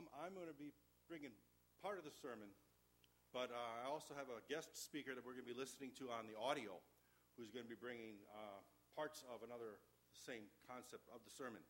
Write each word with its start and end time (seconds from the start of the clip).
Um, 0.00 0.08
I'm 0.24 0.32
going 0.32 0.48
to 0.48 0.56
be 0.56 0.72
bringing 1.12 1.28
part 1.84 2.00
of 2.00 2.08
the 2.08 2.16
sermon, 2.24 2.48
but 3.36 3.52
uh, 3.52 3.84
I 3.84 3.90
also 3.92 4.16
have 4.16 4.32
a 4.32 4.40
guest 4.48 4.72
speaker 4.72 5.12
that 5.12 5.20
we're 5.20 5.36
going 5.36 5.44
to 5.44 5.52
be 5.52 5.60
listening 5.60 5.92
to 6.00 6.08
on 6.08 6.24
the 6.24 6.40
audio 6.40 6.80
who's 7.36 7.52
going 7.52 7.64
to 7.64 7.68
be 7.68 7.76
bringing 7.76 8.16
uh, 8.32 8.64
parts 8.96 9.20
of 9.28 9.44
another 9.44 9.76
same 10.08 10.48
concept 10.64 11.04
of 11.12 11.20
the 11.28 11.32
sermon. 11.36 11.60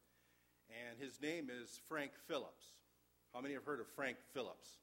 And 0.70 0.94
his 0.94 1.18
name 1.18 1.50
is 1.50 1.82
Frank 1.90 2.12
Phillips. 2.28 2.78
How 3.34 3.40
many 3.40 3.54
have 3.54 3.64
heard 3.64 3.80
of 3.80 3.90
Frank 3.98 4.16
Phillips? 4.32 4.78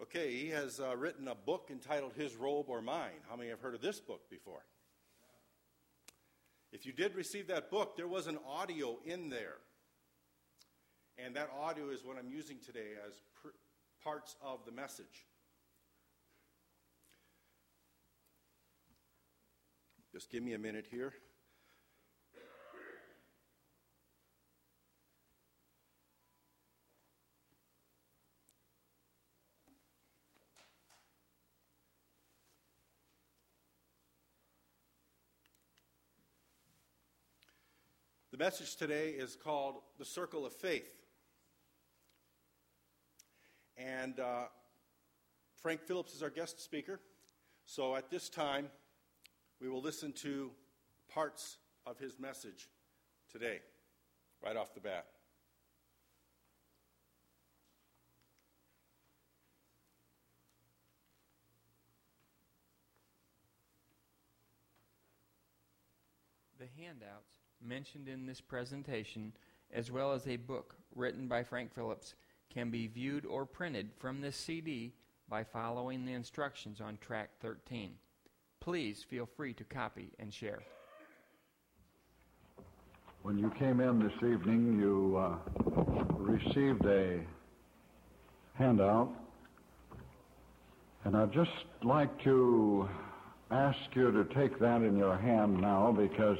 Okay, 0.00 0.30
he 0.38 0.50
has 0.50 0.78
uh, 0.78 0.94
written 0.94 1.26
a 1.26 1.34
book 1.34 1.66
entitled 1.68 2.12
His 2.14 2.36
Robe 2.36 2.66
or 2.68 2.80
Mine. 2.80 3.26
How 3.28 3.34
many 3.34 3.50
have 3.50 3.58
heard 3.58 3.74
of 3.74 3.82
this 3.82 3.98
book 3.98 4.30
before? 4.30 4.62
If 6.70 6.86
you 6.86 6.92
did 6.92 7.16
receive 7.16 7.48
that 7.48 7.72
book, 7.72 7.96
there 7.96 8.06
was 8.06 8.28
an 8.28 8.38
audio 8.46 9.00
in 9.04 9.30
there. 9.30 9.58
And 11.24 11.34
that 11.34 11.50
audio 11.60 11.90
is 11.90 12.04
what 12.04 12.16
I'm 12.16 12.30
using 12.30 12.58
today 12.64 12.92
as 13.06 13.20
pr- 13.42 13.48
parts 14.04 14.36
of 14.40 14.60
the 14.64 14.72
message. 14.72 15.26
Just 20.12 20.30
give 20.30 20.42
me 20.42 20.54
a 20.54 20.58
minute 20.58 20.86
here. 20.90 21.12
The 38.30 38.44
message 38.44 38.76
today 38.76 39.10
is 39.10 39.34
called 39.34 39.82
The 39.98 40.04
Circle 40.04 40.46
of 40.46 40.52
Faith. 40.52 40.97
And 43.78 44.18
uh, 44.18 44.46
Frank 45.62 45.82
Phillips 45.82 46.14
is 46.14 46.22
our 46.22 46.30
guest 46.30 46.62
speaker. 46.62 47.00
So 47.64 47.94
at 47.94 48.10
this 48.10 48.28
time, 48.28 48.68
we 49.60 49.68
will 49.68 49.80
listen 49.80 50.12
to 50.14 50.50
parts 51.08 51.58
of 51.86 51.98
his 51.98 52.18
message 52.18 52.68
today, 53.30 53.60
right 54.44 54.56
off 54.56 54.74
the 54.74 54.80
bat. 54.80 55.06
The 66.58 66.66
handouts 66.82 67.36
mentioned 67.64 68.08
in 68.08 68.26
this 68.26 68.40
presentation, 68.40 69.32
as 69.72 69.92
well 69.92 70.12
as 70.12 70.26
a 70.26 70.36
book 70.36 70.74
written 70.96 71.28
by 71.28 71.44
Frank 71.44 71.72
Phillips, 71.72 72.14
can 72.52 72.70
be 72.70 72.86
viewed 72.86 73.26
or 73.26 73.44
printed 73.46 73.90
from 73.98 74.20
this 74.20 74.36
CD 74.36 74.92
by 75.28 75.44
following 75.44 76.04
the 76.04 76.12
instructions 76.12 76.80
on 76.80 76.98
track 76.98 77.30
13. 77.40 77.92
Please 78.60 79.04
feel 79.08 79.28
free 79.36 79.52
to 79.54 79.64
copy 79.64 80.10
and 80.18 80.32
share. 80.32 80.60
When 83.22 83.38
you 83.38 83.50
came 83.58 83.80
in 83.80 83.98
this 83.98 84.12
evening, 84.16 84.78
you 84.80 85.16
uh, 85.18 85.36
received 86.16 86.86
a 86.86 87.20
handout, 88.54 89.12
and 91.04 91.16
I'd 91.16 91.32
just 91.32 91.50
like 91.82 92.22
to 92.24 92.88
ask 93.50 93.78
you 93.94 94.10
to 94.12 94.24
take 94.34 94.58
that 94.58 94.82
in 94.82 94.96
your 94.96 95.16
hand 95.16 95.60
now 95.60 95.92
because 95.92 96.38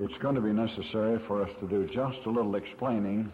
it's 0.00 0.14
going 0.20 0.34
to 0.34 0.40
be 0.40 0.52
necessary 0.52 1.20
for 1.26 1.42
us 1.42 1.50
to 1.60 1.68
do 1.68 1.86
just 1.86 2.18
a 2.26 2.30
little 2.30 2.56
explaining. 2.56 3.32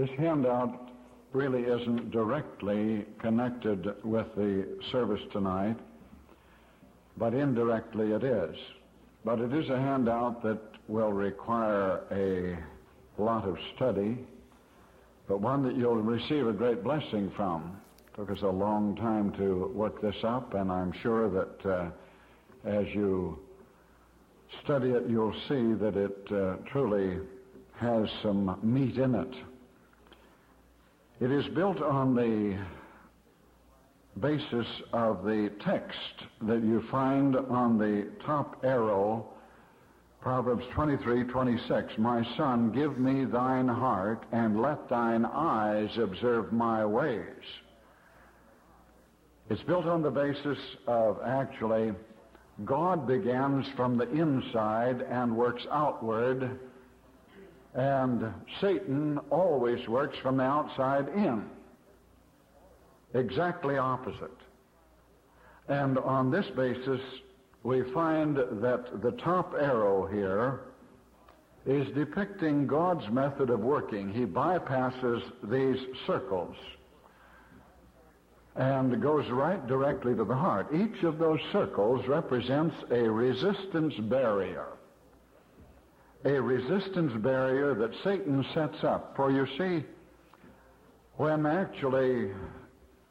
This 0.00 0.08
handout 0.16 0.92
really 1.34 1.64
isn't 1.64 2.10
directly 2.10 3.04
connected 3.18 4.02
with 4.02 4.34
the 4.34 4.66
service 4.90 5.20
tonight, 5.30 5.76
but 7.18 7.34
indirectly 7.34 8.12
it 8.12 8.24
is. 8.24 8.56
But 9.26 9.40
it 9.40 9.52
is 9.52 9.68
a 9.68 9.76
handout 9.76 10.42
that 10.42 10.58
will 10.88 11.12
require 11.12 12.00
a 12.12 13.22
lot 13.22 13.46
of 13.46 13.58
study, 13.76 14.16
but 15.28 15.42
one 15.42 15.62
that 15.64 15.76
you'll 15.76 15.96
receive 15.96 16.46
a 16.46 16.54
great 16.54 16.82
blessing 16.82 17.30
from. 17.36 17.78
It 17.98 18.16
took 18.16 18.30
us 18.30 18.40
a 18.40 18.48
long 18.48 18.96
time 18.96 19.32
to 19.32 19.70
work 19.74 20.00
this 20.00 20.24
up, 20.24 20.54
and 20.54 20.72
I'm 20.72 20.94
sure 21.02 21.28
that 21.28 21.70
uh, 21.70 21.90
as 22.64 22.86
you 22.94 23.38
study 24.64 24.92
it, 24.92 25.10
you'll 25.10 25.36
see 25.46 25.74
that 25.74 25.94
it 25.94 26.32
uh, 26.32 26.56
truly 26.72 27.18
has 27.76 28.08
some 28.22 28.58
meat 28.62 28.96
in 28.96 29.14
it. 29.14 29.34
It 31.20 31.30
is 31.30 31.46
built 31.48 31.82
on 31.82 32.14
the 32.14 32.56
basis 34.20 34.66
of 34.94 35.22
the 35.22 35.52
text 35.62 35.98
that 36.40 36.62
you 36.64 36.82
find 36.90 37.36
on 37.36 37.76
the 37.76 38.08
top 38.24 38.64
arrow, 38.64 39.26
Proverbs 40.22 40.64
23, 40.72 41.24
26. 41.24 41.92
My 41.98 42.26
son, 42.38 42.72
give 42.72 42.98
me 42.98 43.26
thine 43.26 43.68
heart 43.68 44.24
and 44.32 44.62
let 44.62 44.88
thine 44.88 45.26
eyes 45.26 45.90
observe 45.98 46.54
my 46.54 46.86
ways. 46.86 47.44
It's 49.50 49.62
built 49.64 49.84
on 49.84 50.00
the 50.00 50.10
basis 50.10 50.58
of 50.86 51.18
actually 51.22 51.92
God 52.64 53.06
begins 53.06 53.66
from 53.76 53.98
the 53.98 54.10
inside 54.10 55.02
and 55.02 55.36
works 55.36 55.66
outward 55.70 56.58
and 57.74 58.32
Satan 58.60 59.18
always 59.30 59.86
works 59.88 60.18
from 60.18 60.38
the 60.38 60.42
outside 60.42 61.08
in. 61.08 61.44
Exactly 63.14 63.76
opposite. 63.76 64.36
And 65.68 65.98
on 65.98 66.30
this 66.30 66.46
basis, 66.56 67.00
we 67.62 67.82
find 67.92 68.36
that 68.36 69.02
the 69.02 69.12
top 69.22 69.54
arrow 69.54 70.06
here 70.06 70.60
is 71.66 71.86
depicting 71.94 72.66
God's 72.66 73.08
method 73.10 73.50
of 73.50 73.60
working. 73.60 74.12
He 74.12 74.24
bypasses 74.24 75.22
these 75.44 75.78
circles 76.06 76.56
and 78.56 79.00
goes 79.00 79.28
right 79.30 79.64
directly 79.66 80.14
to 80.16 80.24
the 80.24 80.34
heart. 80.34 80.68
Each 80.74 81.04
of 81.04 81.18
those 81.18 81.40
circles 81.52 82.06
represents 82.08 82.74
a 82.90 83.08
resistance 83.08 83.94
barrier 83.94 84.66
a 86.24 86.40
resistance 86.40 87.12
barrier 87.22 87.74
that 87.74 87.92
Satan 88.04 88.44
sets 88.54 88.84
up. 88.84 89.14
For 89.16 89.30
you 89.30 89.46
see, 89.58 89.86
when 91.16 91.46
actually 91.46 92.30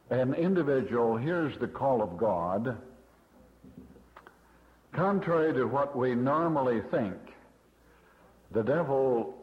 an 0.10 0.34
individual 0.34 1.18
hears 1.18 1.54
the 1.60 1.68
call 1.68 2.02
of 2.02 2.18
God, 2.18 2.78
contrary 4.94 5.54
to 5.54 5.66
what 5.66 5.96
we 5.96 6.14
normally 6.16 6.82
think, 6.92 7.16
the 8.52 8.64
devil 8.64 9.36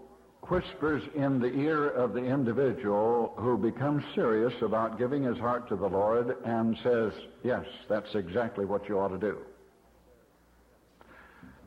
whispers 0.49 1.03
in 1.15 1.41
the 1.41 1.53
ear 1.53 1.89
of 1.89 2.13
the 2.13 2.25
individual 2.25 3.35
who 3.37 3.59
becomes 3.59 4.05
serious 4.15 4.55
about 4.63 4.99
giving 4.99 5.25
his 5.25 5.39
heart 5.39 5.69
to 5.69 5.77
the 5.77 5.89
Lord 5.89 6.37
and 6.45 6.77
says, 6.85 7.13
Yes, 7.43 7.65
that's 7.89 8.15
exactly 8.15 8.65
what 8.65 8.89
you 8.89 8.99
ought 8.99 9.09
to 9.09 9.19
do. 9.19 9.39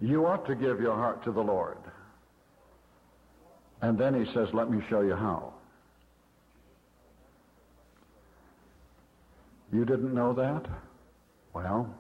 You 0.01 0.25
ought 0.25 0.45
to 0.47 0.55
give 0.55 0.79
your 0.79 0.95
heart 0.95 1.23
to 1.25 1.31
the 1.31 1.41
Lord. 1.41 1.77
And 3.81 3.97
then 3.97 4.13
he 4.13 4.31
says, 4.33 4.49
Let 4.53 4.69
me 4.69 4.83
show 4.89 5.01
you 5.01 5.15
how. 5.15 5.53
You 9.71 9.85
didn't 9.85 10.13
know 10.13 10.33
that? 10.33 10.65
Well, 11.53 11.93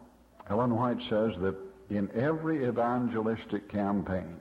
Ellen 0.49 0.75
White 0.75 0.99
says 1.09 1.33
that 1.41 1.55
in 1.89 2.09
every 2.15 2.67
evangelistic 2.67 3.69
campaign, 3.71 4.39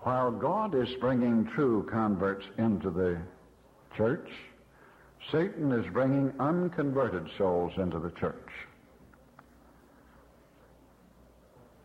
while 0.00 0.30
God 0.30 0.74
is 0.74 0.88
bringing 1.00 1.46
true 1.54 1.86
converts 1.90 2.44
into 2.58 2.90
the 2.90 3.18
church, 3.96 4.28
Satan 5.30 5.70
is 5.72 5.86
bringing 5.92 6.32
unconverted 6.40 7.28
souls 7.38 7.72
into 7.76 7.98
the 7.98 8.10
church. 8.12 8.48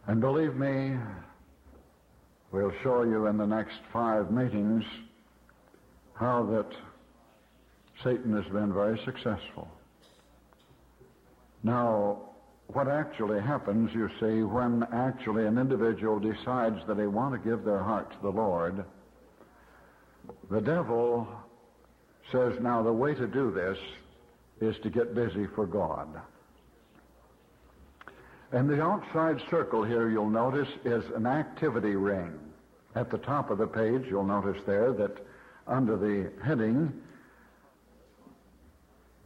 And 0.07 0.21
believe 0.21 0.55
me, 0.55 0.97
we'll 2.53 2.71
show 2.81 3.03
you 3.03 3.27
in 3.27 3.37
the 3.37 3.45
next 3.45 3.75
five 3.91 4.31
meetings 4.31 4.85
how 6.13 6.43
that 6.45 6.69
Satan 8.03 8.33
has 8.41 8.49
been 8.53 8.73
very 8.73 8.97
successful. 9.03 9.67
Now, 11.61 12.21
what 12.67 12.87
actually 12.87 13.41
happens, 13.41 13.91
you 13.93 14.09
see, 14.19 14.43
when 14.43 14.85
actually 14.93 15.45
an 15.45 15.57
individual 15.57 16.19
decides 16.19 16.77
that 16.87 16.95
they 16.95 17.07
want 17.07 17.33
to 17.33 17.49
give 17.49 17.65
their 17.65 17.83
heart 17.83 18.09
to 18.11 18.17
the 18.21 18.29
Lord, 18.29 18.85
the 20.49 20.61
devil 20.61 21.27
says, 22.31 22.53
now 22.61 22.81
the 22.81 22.93
way 22.93 23.13
to 23.13 23.27
do 23.27 23.51
this 23.51 23.77
is 24.61 24.81
to 24.83 24.89
get 24.89 25.13
busy 25.13 25.47
for 25.53 25.65
God. 25.65 26.07
And 28.51 28.69
the 28.69 28.81
outside 28.81 29.41
circle 29.49 29.83
here, 29.83 30.09
you'll 30.09 30.29
notice, 30.29 30.69
is 30.85 31.03
an 31.15 31.25
activity 31.25 31.95
ring. 31.95 32.39
at 32.97 33.11
the 33.11 33.17
top 33.19 33.49
of 33.49 33.57
the 33.57 33.67
page, 33.67 34.05
you'll 34.09 34.25
notice 34.25 34.61
there 34.65 34.91
that 34.93 35.17
under 35.67 35.97
the 35.97 36.31
heading, 36.43 36.91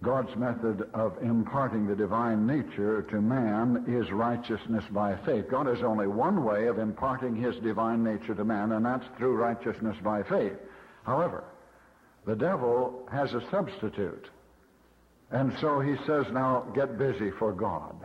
God's 0.04 0.36
method 0.36 0.90
of 0.94 1.14
imparting 1.22 1.88
the 1.88 1.96
divine 1.96 2.48
nature 2.48 3.04
to 3.04 3.22
man 3.22 3.86
is 3.88 4.12
righteousness 4.12 4.84
by 4.92 5.16
faith. 5.26 5.46
God 5.50 5.68
has 5.68 5.84
only 5.84 6.08
one 6.08 6.44
way 6.44 6.68
of 6.68 6.80
imparting 6.80 7.36
his 7.36 7.56
divine 7.58 8.04
nature 8.04 8.34
to 8.34 8.44
man, 8.44 8.72
and 8.72 8.86
that's 8.86 9.06
through 9.18 9.36
righteousness 9.36 9.96
by 10.04 10.24
faith. 10.24 10.58
However, 11.04 11.44
the 12.26 12.36
devil 12.36 13.08
has 13.12 13.34
a 13.34 13.48
substitute. 13.52 14.28
And 15.30 15.54
so 15.62 15.80
he 15.80 15.96
says, 16.08 16.26
now 16.32 16.66
get 16.76 16.98
busy 16.98 17.32
for 17.32 17.54
God. 17.54 17.96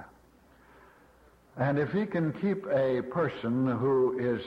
And 1.58 1.78
if 1.78 1.90
he 1.90 2.04
can 2.04 2.32
keep 2.34 2.66
a 2.66 3.02
person 3.02 3.66
who 3.66 4.18
is 4.18 4.42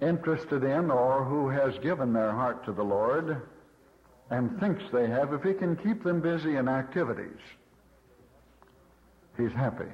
interested 0.00 0.62
in 0.62 0.90
or 0.90 1.24
who 1.24 1.48
has 1.48 1.76
given 1.82 2.12
their 2.12 2.30
heart 2.30 2.64
to 2.66 2.72
the 2.72 2.84
Lord 2.84 3.42
and 4.30 4.58
thinks 4.60 4.82
they 4.92 5.08
have, 5.08 5.32
if 5.32 5.42
he 5.42 5.54
can 5.54 5.76
keep 5.76 6.04
them 6.04 6.20
busy 6.20 6.56
in 6.56 6.68
activities, 6.68 7.40
he's 9.36 9.52
happy. 9.52 9.90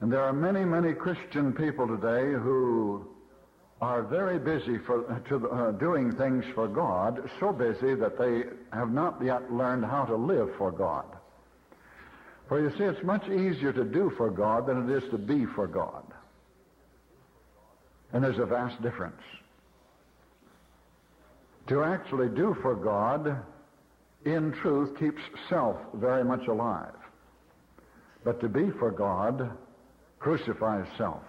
And 0.00 0.12
there 0.12 0.22
are 0.22 0.32
many, 0.32 0.64
many 0.64 0.92
Christian 0.92 1.52
people 1.52 1.86
today 1.86 2.32
who 2.32 3.06
are 3.80 4.02
very 4.02 4.38
busy 4.38 4.76
for 4.78 5.02
to, 5.28 5.48
uh, 5.48 5.70
doing 5.72 6.12
things 6.12 6.44
for 6.54 6.68
God, 6.68 7.30
so 7.38 7.52
busy 7.52 7.94
that 7.94 8.18
they 8.18 8.44
have 8.76 8.92
not 8.92 9.22
yet 9.22 9.50
learned 9.50 9.84
how 9.86 10.04
to 10.04 10.16
live 10.16 10.50
for 10.58 10.70
God. 10.70 11.06
For 12.50 12.60
you 12.60 12.76
see, 12.76 12.82
it's 12.82 13.04
much 13.04 13.28
easier 13.28 13.72
to 13.72 13.84
do 13.84 14.10
for 14.16 14.28
God 14.28 14.66
than 14.66 14.90
it 14.90 15.04
is 15.04 15.08
to 15.12 15.18
be 15.18 15.46
for 15.54 15.68
God. 15.68 16.02
And 18.12 18.24
there's 18.24 18.40
a 18.40 18.44
vast 18.44 18.82
difference. 18.82 19.22
To 21.68 21.84
actually 21.84 22.28
do 22.28 22.56
for 22.60 22.74
God, 22.74 23.40
in 24.24 24.50
truth, 24.50 24.98
keeps 24.98 25.22
self 25.48 25.76
very 25.94 26.24
much 26.24 26.48
alive. 26.48 26.96
But 28.24 28.40
to 28.40 28.48
be 28.48 28.72
for 28.80 28.90
God 28.90 29.56
crucifies 30.18 30.88
self. 30.98 31.22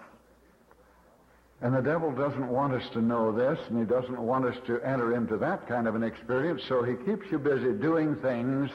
And 1.60 1.72
the 1.72 1.82
devil 1.82 2.10
doesn't 2.10 2.48
want 2.48 2.74
us 2.74 2.90
to 2.94 3.00
know 3.00 3.30
this, 3.30 3.60
and 3.68 3.78
he 3.78 3.84
doesn't 3.84 4.20
want 4.20 4.44
us 4.44 4.56
to 4.66 4.80
enter 4.80 5.14
into 5.14 5.36
that 5.36 5.68
kind 5.68 5.86
of 5.86 5.94
an 5.94 6.02
experience, 6.02 6.62
so 6.68 6.82
he 6.82 6.96
keeps 7.04 7.30
you 7.30 7.38
busy 7.38 7.74
doing 7.74 8.16
things 8.16 8.68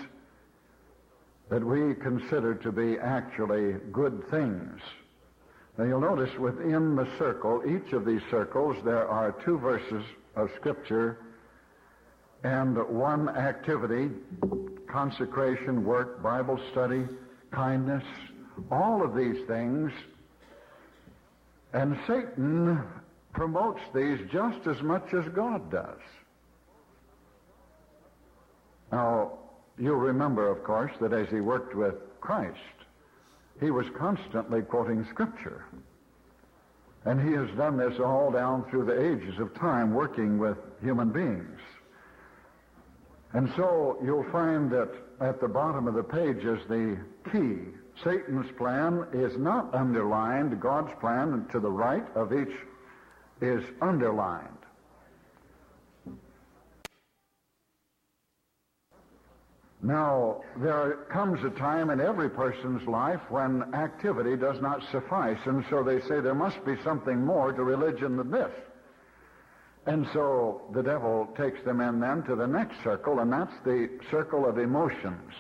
that 1.50 1.64
we 1.64 1.96
consider 1.96 2.56
to 2.56 2.72
be 2.72 2.98
actually 3.00 3.74
good 3.92 4.24
things. 4.30 4.82
Now 5.78 5.86
you'll 5.86 6.02
notice 6.02 6.36
within 6.38 6.96
the 6.96 7.08
circle, 7.18 7.64
each 7.66 7.94
of 7.94 8.06
these 8.06 8.22
circles, 8.30 8.78
there 8.84 9.08
are 9.08 9.32
two 9.44 9.58
verses 9.58 10.04
of 10.36 10.50
Scripture 10.56 11.20
and 12.44 12.78
one 12.88 13.30
activity, 13.30 14.10
consecration, 14.88 15.84
work, 15.84 16.22
Bible 16.22 16.60
study, 16.72 17.06
kindness, 17.52 18.04
all 18.72 19.04
of 19.04 19.16
these 19.16 19.46
things 19.48 19.92
and 21.74 21.98
Satan 22.08 22.82
promotes 23.34 23.82
these 23.94 24.20
just 24.32 24.66
as 24.68 24.82
much 24.82 25.14
as 25.14 25.26
God 25.36 25.70
does. 25.72 26.00
Now, 28.92 29.34
you'll 29.78 29.96
remember, 29.96 30.50
of 30.50 30.64
course, 30.64 30.92
that 31.02 31.14
as 31.14 31.28
he 31.30 31.40
worked 31.40 31.76
with 31.76 31.96
Christ, 32.22 32.58
he 33.60 33.72
was 33.72 33.88
constantly 33.98 34.62
quoting 34.62 35.06
Scripture. 35.10 35.66
And 37.06 37.22
he 37.22 37.34
has 37.36 37.50
done 37.58 37.78
this 37.78 38.00
all 38.00 38.32
down 38.32 38.66
through 38.70 38.86
the 38.86 39.00
ages 39.00 39.40
of 39.40 39.54
time, 39.56 39.94
working 39.94 40.38
with 40.38 40.58
human 40.82 41.12
beings. 41.12 41.60
And 43.34 43.52
so 43.56 43.98
you'll 44.04 44.30
find 44.32 44.70
that 44.72 44.94
at 45.20 45.40
the 45.40 45.48
bottom 45.48 45.88
of 45.88 45.94
the 45.94 46.04
page 46.04 46.44
is 46.44 46.60
the 46.68 46.98
key 47.32 47.60
Satan's 48.04 48.52
plan 48.58 49.08
is 49.12 49.38
not 49.38 49.74
underlined. 49.74 50.60
God's 50.60 50.94
plan 51.00 51.48
to 51.52 51.60
the 51.60 51.72
right 51.72 52.06
of 52.16 52.32
each 52.32 52.56
is 53.42 53.64
underlined. 53.82 54.57
Now, 59.82 60.42
there 60.58 61.06
comes 61.12 61.44
a 61.44 61.52
time 61.52 61.92
in 61.92 62.02
every 62.02 62.30
person's 62.30 62.88
life 62.88 63.22
when 63.30 63.74
activity 63.76 64.36
does 64.36 64.60
not 64.60 64.82
suffice, 64.92 65.40
and 65.46 65.64
so 65.70 65.84
they 65.84 66.02
say 66.02 66.20
there 66.20 66.34
must 66.34 66.64
be 66.66 66.76
something 66.84 67.24
more 67.24 67.54
to 67.54 67.64
religion 67.64 68.18
than 68.18 68.32
this. 68.32 68.52
And 69.86 70.08
so 70.14 70.64
the 70.74 70.82
devil 70.82 71.30
takes 71.38 71.64
them 71.64 71.80
in 71.80 72.00
then 72.00 72.24
to 72.24 72.36
the 72.36 72.48
next 72.48 72.84
circle, 72.84 73.20
and 73.20 73.32
that's 73.32 73.54
the 73.64 73.90
circle 74.12 74.46
of 74.46 74.58
emotions 74.58 75.34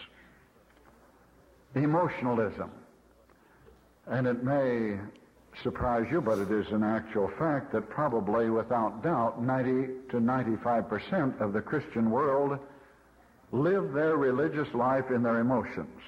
emotionalism. 1.76 2.72
And 4.08 4.26
it 4.26 4.44
may 4.44 4.98
surprise 5.64 6.08
you, 6.12 6.22
but 6.22 6.40
it 6.40 6.52
is 6.52 6.68
an 6.72 6.84
actual 6.84 7.30
fact 7.38 7.72
that 7.74 7.90
probably 7.90 8.50
without 8.50 9.04
doubt 9.04 9.44
90 9.44 9.88
to 10.12 10.20
95 10.20 10.90
percent 10.90 11.42
of 11.42 11.54
the 11.54 11.62
Christian 11.62 12.10
world 12.10 12.58
live 13.52 13.94
their 13.94 14.18
religious 14.18 14.74
life 14.74 15.10
in 15.10 15.24
their 15.24 15.40
emotions. 15.40 16.02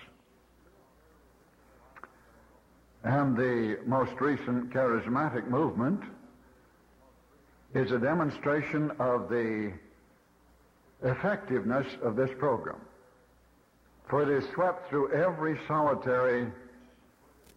And 3.03 3.35
the 3.35 3.79
most 3.85 4.11
recent 4.19 4.71
charismatic 4.71 5.47
movement 5.47 6.01
is 7.73 7.91
a 7.91 7.99
demonstration 7.99 8.91
of 8.99 9.29
the 9.29 9.71
effectiveness 11.01 11.87
of 12.03 12.15
this 12.15 12.29
program 12.37 12.81
for 14.09 14.23
it 14.23 14.29
is 14.29 14.49
swept 14.53 14.89
through 14.89 15.13
every 15.13 15.57
solitary 15.67 16.47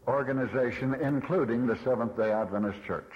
organization, 0.06 0.94
including 0.94 1.66
the 1.66 1.78
Seventh 1.82 2.16
day 2.16 2.30
Adventist 2.30 2.78
Church. 2.86 3.12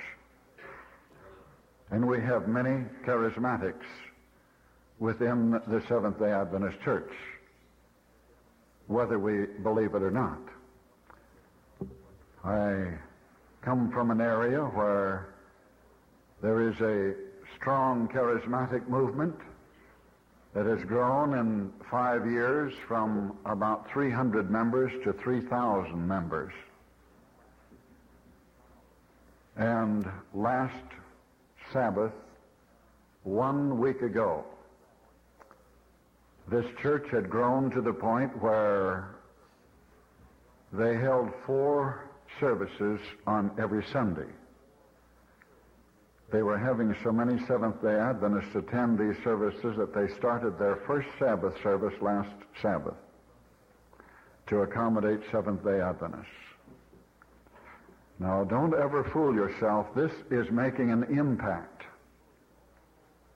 And 1.91 2.07
we 2.07 2.21
have 2.23 2.49
many 2.49 2.85
charismatics 3.05 3.85
within 4.99 5.61
the 5.67 5.83
Seventh 5.89 6.19
day 6.19 6.31
Adventist 6.31 6.81
Church, 6.83 7.13
whether 8.87 9.19
we 9.19 9.47
believe 9.63 9.95
it 9.95 10.03
or 10.03 10.11
not. 10.11 10.39
I 12.45 12.93
come 13.63 13.91
from 13.91 14.11
an 14.11 14.21
area 14.21 14.61
where 14.61 15.35
there 16.41 16.69
is 16.69 16.81
a 16.81 17.15
strong 17.57 18.09
charismatic 18.09 18.89
movement 18.89 19.35
that 20.55 20.65
has 20.65 20.83
grown 20.85 21.35
in 21.35 21.73
five 21.91 22.25
years 22.31 22.73
from 22.87 23.37
about 23.45 23.91
300 23.91 24.51
members 24.51 24.93
to 25.05 25.13
3,000 25.13 26.07
members. 26.07 26.53
And 29.57 30.07
last 30.33 30.85
Sabbath, 31.73 32.13
one 33.25 33.79
week 33.79 34.03
ago, 34.03 34.45
this 36.49 36.67
church 36.81 37.07
had 37.11 37.29
grown 37.29 37.71
to 37.73 37.81
the 37.81 37.93
point 37.93 38.41
where 38.43 39.17
they 40.73 40.97
held 40.97 41.31
four 41.45 42.09
services 42.39 43.01
on 43.27 43.51
every 43.59 43.85
Sunday. 43.93 44.29
They 46.33 46.43
were 46.43 46.59
having 46.59 46.95
so 47.05 47.13
many 47.13 47.39
Seventh 47.47 47.81
day 47.83 47.95
Adventists 47.95 48.55
attend 48.55 48.99
these 48.99 49.17
services 49.23 49.77
that 49.77 49.95
they 49.95 50.09
started 50.15 50.59
their 50.59 50.77
first 50.87 51.09
Sabbath 51.19 51.55
service 51.63 51.95
last 52.01 52.35
Sabbath 52.61 52.97
to 54.49 54.63
accommodate 54.63 55.21
Seventh 55.31 55.65
day 55.65 55.81
Adventists. 55.81 56.27
Now, 58.19 58.45
don't 58.45 58.75
ever 58.75 59.05
fool 59.13 59.35
yourself. 59.35 59.87
This 59.95 60.13
is 60.31 60.51
making 60.51 60.91
an 60.91 61.05
impact 61.05 61.76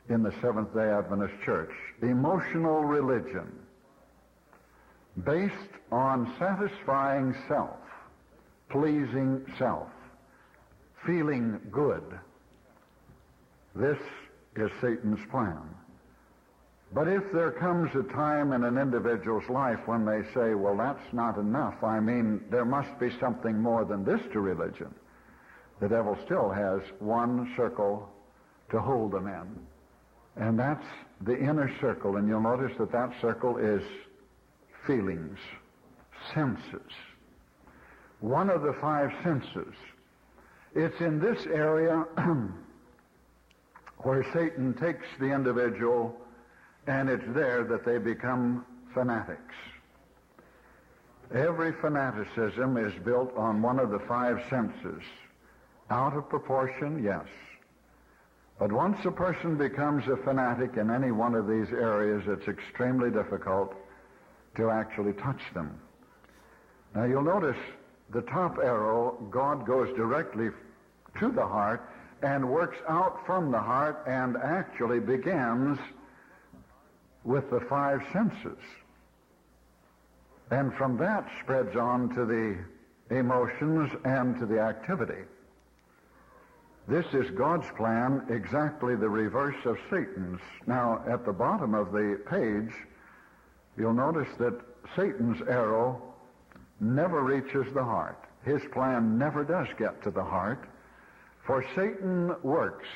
in 0.09 0.23
the 0.23 0.33
Seventh 0.40 0.75
day 0.75 0.90
Adventist 0.90 1.35
Church. 1.45 1.71
Emotional 2.02 2.83
religion 2.85 3.52
based 5.25 5.54
on 5.92 6.33
satisfying 6.38 7.35
self, 7.49 7.78
pleasing 8.71 9.45
self, 9.59 9.88
feeling 11.04 11.61
good 11.71 12.02
this 13.75 13.99
is 14.57 14.71
Satan's 14.80 15.21
plan. 15.30 15.59
But 16.92 17.07
if 17.07 17.23
there 17.33 17.52
comes 17.52 17.95
a 17.95 18.02
time 18.12 18.52
in 18.52 18.64
an 18.64 18.78
individual's 18.78 19.49
life 19.49 19.78
when 19.87 20.04
they 20.04 20.23
say, 20.35 20.54
well, 20.54 20.76
that's 20.76 21.12
not 21.12 21.38
enough, 21.38 21.85
I 21.85 22.00
mean, 22.00 22.40
there 22.50 22.64
must 22.64 22.99
be 22.99 23.11
something 23.21 23.57
more 23.57 23.85
than 23.85 24.04
this 24.04 24.21
to 24.33 24.40
religion, 24.40 24.92
the 25.80 25.88
devil 25.88 26.19
still 26.25 26.50
has 26.50 26.80
one 26.99 27.52
circle 27.57 28.09
to 28.71 28.80
hold 28.80 29.12
them 29.12 29.28
in. 29.28 29.66
And 30.40 30.59
that's 30.59 30.85
the 31.20 31.38
inner 31.38 31.70
circle. 31.80 32.16
And 32.16 32.26
you'll 32.26 32.40
notice 32.40 32.73
that 32.78 32.90
that 32.92 33.12
circle 33.20 33.59
is 33.59 33.82
feelings, 34.87 35.38
senses. 36.35 36.90
One 38.20 38.50
of 38.50 38.62
the 38.62 38.73
five 38.80 39.12
senses 39.23 39.75
It's 40.75 41.00
in 41.00 41.20
this 41.20 41.47
area 41.47 42.04
where 43.99 44.25
Satan 44.32 44.73
takes 44.75 45.06
the 45.18 45.26
individual, 45.26 46.16
and 46.87 47.11
it's 47.11 47.25
there 47.35 47.64
that 47.64 47.85
they 47.85 47.99
become 47.99 48.64
fanatics. 48.94 49.54
Every 51.35 51.73
fanaticism 51.80 52.76
is 52.76 52.92
built 53.04 53.37
on 53.37 53.62
one 53.62 53.78
of 53.78 53.90
the 53.90 54.00
five 54.00 54.42
senses. 54.49 55.02
Out 55.90 56.16
of 56.16 56.28
proportion, 56.28 57.02
yes. 57.02 57.26
But 58.60 58.72
once 58.72 58.98
a 59.06 59.10
person 59.10 59.56
becomes 59.56 60.06
a 60.06 60.18
fanatic 60.18 60.76
in 60.76 60.90
any 60.90 61.12
one 61.12 61.34
of 61.34 61.48
these 61.48 61.72
areas, 61.72 62.24
it's 62.26 62.46
extremely 62.46 63.10
difficult 63.10 63.74
to 64.56 64.68
actually 64.68 65.14
touch 65.14 65.40
them. 65.54 65.80
Now 66.94 67.04
you'll 67.04 67.22
notice 67.22 67.56
the 68.10 68.20
top 68.20 68.58
arrow, 68.58 69.16
God 69.30 69.66
goes 69.66 69.88
directly 69.96 70.50
to 71.20 71.30
the 71.30 71.46
heart 71.46 71.88
and 72.20 72.50
works 72.50 72.76
out 72.86 73.24
from 73.24 73.50
the 73.50 73.58
heart 73.58 74.04
and 74.06 74.36
actually 74.36 75.00
begins 75.00 75.78
with 77.24 77.48
the 77.48 77.60
five 77.60 78.02
senses. 78.12 78.58
And 80.50 80.74
from 80.74 80.98
that 80.98 81.26
spreads 81.42 81.76
on 81.76 82.14
to 82.14 82.26
the 82.26 82.58
emotions 83.16 83.90
and 84.04 84.38
to 84.38 84.44
the 84.44 84.60
activity. 84.60 85.22
This 86.90 87.06
is 87.14 87.30
God's 87.30 87.68
plan, 87.76 88.26
exactly 88.30 88.97
the 88.97 89.09
reverse 89.09 89.64
of 89.64 89.78
Satan's. 89.88 90.40
Now, 90.66 91.04
at 91.09 91.25
the 91.25 91.32
bottom 91.32 91.73
of 91.73 91.92
the 91.92 92.18
page, 92.28 92.75
you'll 93.78 93.92
notice 93.92 94.26
that 94.40 94.61
Satan's 94.97 95.40
arrow 95.42 96.02
never 96.80 97.23
reaches 97.23 97.73
the 97.75 97.85
heart. 97.85 98.25
His 98.44 98.61
plan 98.73 99.16
never 99.16 99.44
does 99.44 99.68
get 99.78 100.02
to 100.02 100.11
the 100.11 100.25
heart. 100.25 100.68
For 101.47 101.64
Satan 101.76 102.35
works 102.42 102.88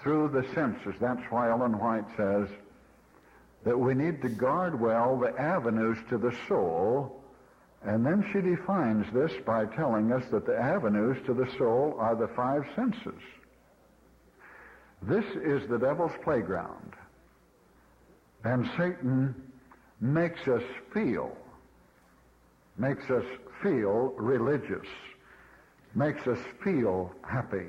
through 0.00 0.28
the 0.28 0.46
senses. 0.54 0.94
That's 1.00 1.28
why 1.28 1.50
Ellen 1.50 1.80
White 1.80 2.06
says 2.16 2.48
that 3.64 3.76
we 3.76 3.94
need 3.94 4.22
to 4.22 4.28
guard 4.28 4.80
well 4.80 5.18
the 5.18 5.36
avenues 5.36 5.98
to 6.10 6.16
the 6.16 6.32
soul. 6.46 7.21
And 7.84 8.06
then 8.06 8.24
she 8.32 8.40
defines 8.40 9.06
this 9.12 9.32
by 9.44 9.66
telling 9.66 10.12
us 10.12 10.24
that 10.30 10.46
the 10.46 10.56
avenues 10.56 11.16
to 11.26 11.34
the 11.34 11.50
soul 11.58 11.96
are 11.98 12.14
the 12.14 12.28
five 12.28 12.62
senses. 12.76 13.20
This 15.02 15.24
is 15.42 15.68
the 15.68 15.78
devil's 15.78 16.12
playground. 16.22 16.94
And 18.44 18.68
Satan 18.76 19.34
makes 20.00 20.46
us 20.46 20.62
feel 20.92 21.36
makes 22.78 23.10
us 23.10 23.24
feel 23.62 24.12
religious, 24.16 24.86
makes 25.94 26.26
us 26.26 26.38
feel 26.64 27.12
happy, 27.28 27.68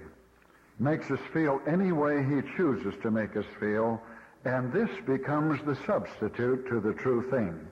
makes 0.80 1.12
us 1.12 1.20
feel 1.34 1.62
any 1.68 1.92
way 1.92 2.24
he 2.24 2.42
chooses 2.56 2.94
to 3.02 3.12
make 3.12 3.36
us 3.36 3.46
feel, 3.60 4.02
and 4.46 4.72
this 4.72 4.90
becomes 5.06 5.60
the 5.66 5.78
substitute 5.86 6.68
to 6.68 6.80
the 6.80 6.94
true 6.94 7.30
thing. 7.30 7.68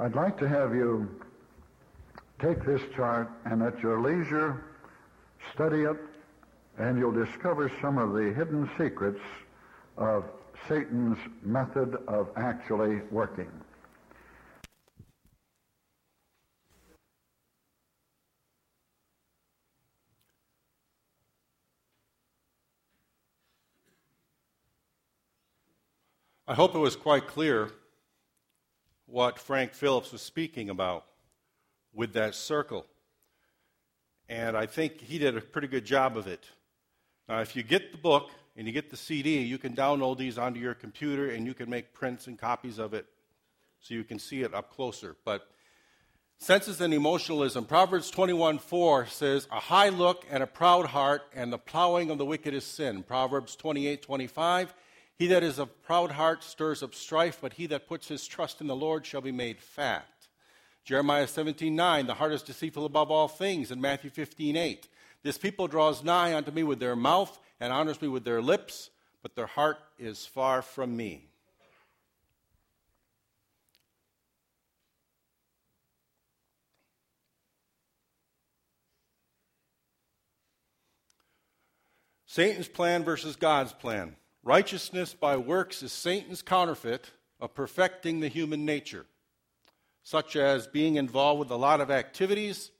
I'd 0.00 0.14
like 0.14 0.38
to 0.38 0.48
have 0.48 0.74
you 0.74 1.08
take 2.40 2.64
this 2.64 2.82
chart 2.94 3.30
and 3.44 3.62
at 3.62 3.78
your 3.80 4.00
leisure 4.00 4.64
study 5.52 5.82
it, 5.82 5.96
and 6.78 6.98
you'll 6.98 7.12
discover 7.12 7.70
some 7.80 7.98
of 7.98 8.12
the 8.12 8.32
hidden 8.34 8.68
secrets 8.76 9.20
of 9.96 10.24
Satan's 10.68 11.18
method 11.42 11.96
of 12.08 12.28
actually 12.36 13.00
working. 13.10 13.50
I 26.46 26.54
hope 26.54 26.74
it 26.74 26.78
was 26.78 26.94
quite 26.94 27.26
clear 27.26 27.70
what 29.06 29.38
Frank 29.38 29.72
Phillips 29.72 30.12
was 30.12 30.20
speaking 30.20 30.68
about 30.68 31.06
with 31.94 32.12
that 32.14 32.34
circle. 32.34 32.86
And 34.28 34.56
I 34.56 34.66
think 34.66 35.00
he 35.00 35.18
did 35.18 35.36
a 35.36 35.40
pretty 35.40 35.68
good 35.68 35.84
job 35.84 36.16
of 36.16 36.26
it. 36.26 36.44
Now, 37.28 37.40
if 37.40 37.54
you 37.56 37.62
get 37.62 37.92
the 37.92 37.98
book 37.98 38.30
and 38.56 38.66
you 38.66 38.72
get 38.72 38.90
the 38.90 38.96
CD, 38.96 39.42
you 39.42 39.58
can 39.58 39.74
download 39.74 40.18
these 40.18 40.38
onto 40.38 40.60
your 40.60 40.74
computer 40.74 41.30
and 41.30 41.46
you 41.46 41.54
can 41.54 41.68
make 41.68 41.92
prints 41.92 42.26
and 42.26 42.38
copies 42.38 42.78
of 42.78 42.94
it 42.94 43.06
so 43.80 43.94
you 43.94 44.04
can 44.04 44.18
see 44.18 44.42
it 44.42 44.54
up 44.54 44.72
closer. 44.72 45.16
But 45.24 45.46
senses 46.38 46.80
and 46.80 46.92
emotionalism. 46.94 47.64
Proverbs 47.64 48.10
21 48.10 48.58
4 48.58 49.06
says, 49.06 49.46
A 49.50 49.60
high 49.60 49.90
look 49.90 50.24
and 50.30 50.42
a 50.42 50.46
proud 50.46 50.86
heart, 50.86 51.22
and 51.34 51.52
the 51.52 51.58
plowing 51.58 52.10
of 52.10 52.18
the 52.18 52.24
wicked 52.24 52.54
is 52.54 52.64
sin. 52.64 53.02
Proverbs 53.02 53.56
28 53.56 54.02
25 54.02 54.74
he 55.16 55.28
that 55.28 55.44
is 55.44 55.58
of 55.58 55.82
proud 55.82 56.10
heart 56.10 56.42
stirs 56.42 56.82
up 56.82 56.94
strife, 56.94 57.38
but 57.40 57.54
he 57.54 57.66
that 57.66 57.86
puts 57.86 58.08
his 58.08 58.26
trust 58.26 58.60
in 58.60 58.66
the 58.66 58.74
Lord 58.74 59.06
shall 59.06 59.20
be 59.20 59.32
made 59.32 59.60
fat. 59.60 60.06
Jeremiah 60.84 61.26
17, 61.26 61.74
9, 61.74 62.06
the 62.06 62.14
heart 62.14 62.32
is 62.32 62.42
deceitful 62.42 62.84
above 62.84 63.10
all 63.10 63.26
things, 63.26 63.70
and 63.70 63.80
Matthew 63.80 64.10
15, 64.10 64.56
8. 64.56 64.88
This 65.22 65.38
people 65.38 65.66
draws 65.66 66.04
nigh 66.04 66.34
unto 66.34 66.50
me 66.50 66.62
with 66.62 66.78
their 66.78 66.94
mouth 66.94 67.38
and 67.58 67.72
honors 67.72 68.02
me 68.02 68.08
with 68.08 68.24
their 68.24 68.42
lips, 68.42 68.90
but 69.22 69.34
their 69.34 69.46
heart 69.46 69.78
is 69.98 70.26
far 70.26 70.60
from 70.60 70.94
me. 70.94 71.28
Satan's 82.26 82.66
plan 82.66 83.04
versus 83.04 83.36
God's 83.36 83.72
plan. 83.72 84.16
Righteousness 84.42 85.14
by 85.14 85.36
works 85.36 85.84
is 85.84 85.92
Satan's 85.92 86.42
counterfeit 86.42 87.12
of 87.40 87.54
perfecting 87.54 88.18
the 88.18 88.28
human 88.28 88.66
nature, 88.66 89.06
such 90.04 90.36
as 90.36 90.66
being 90.68 90.96
involved 90.96 91.40
with 91.40 91.50
a 91.50 91.56
lot 91.56 91.80
of 91.80 91.90
activities, 91.90 92.70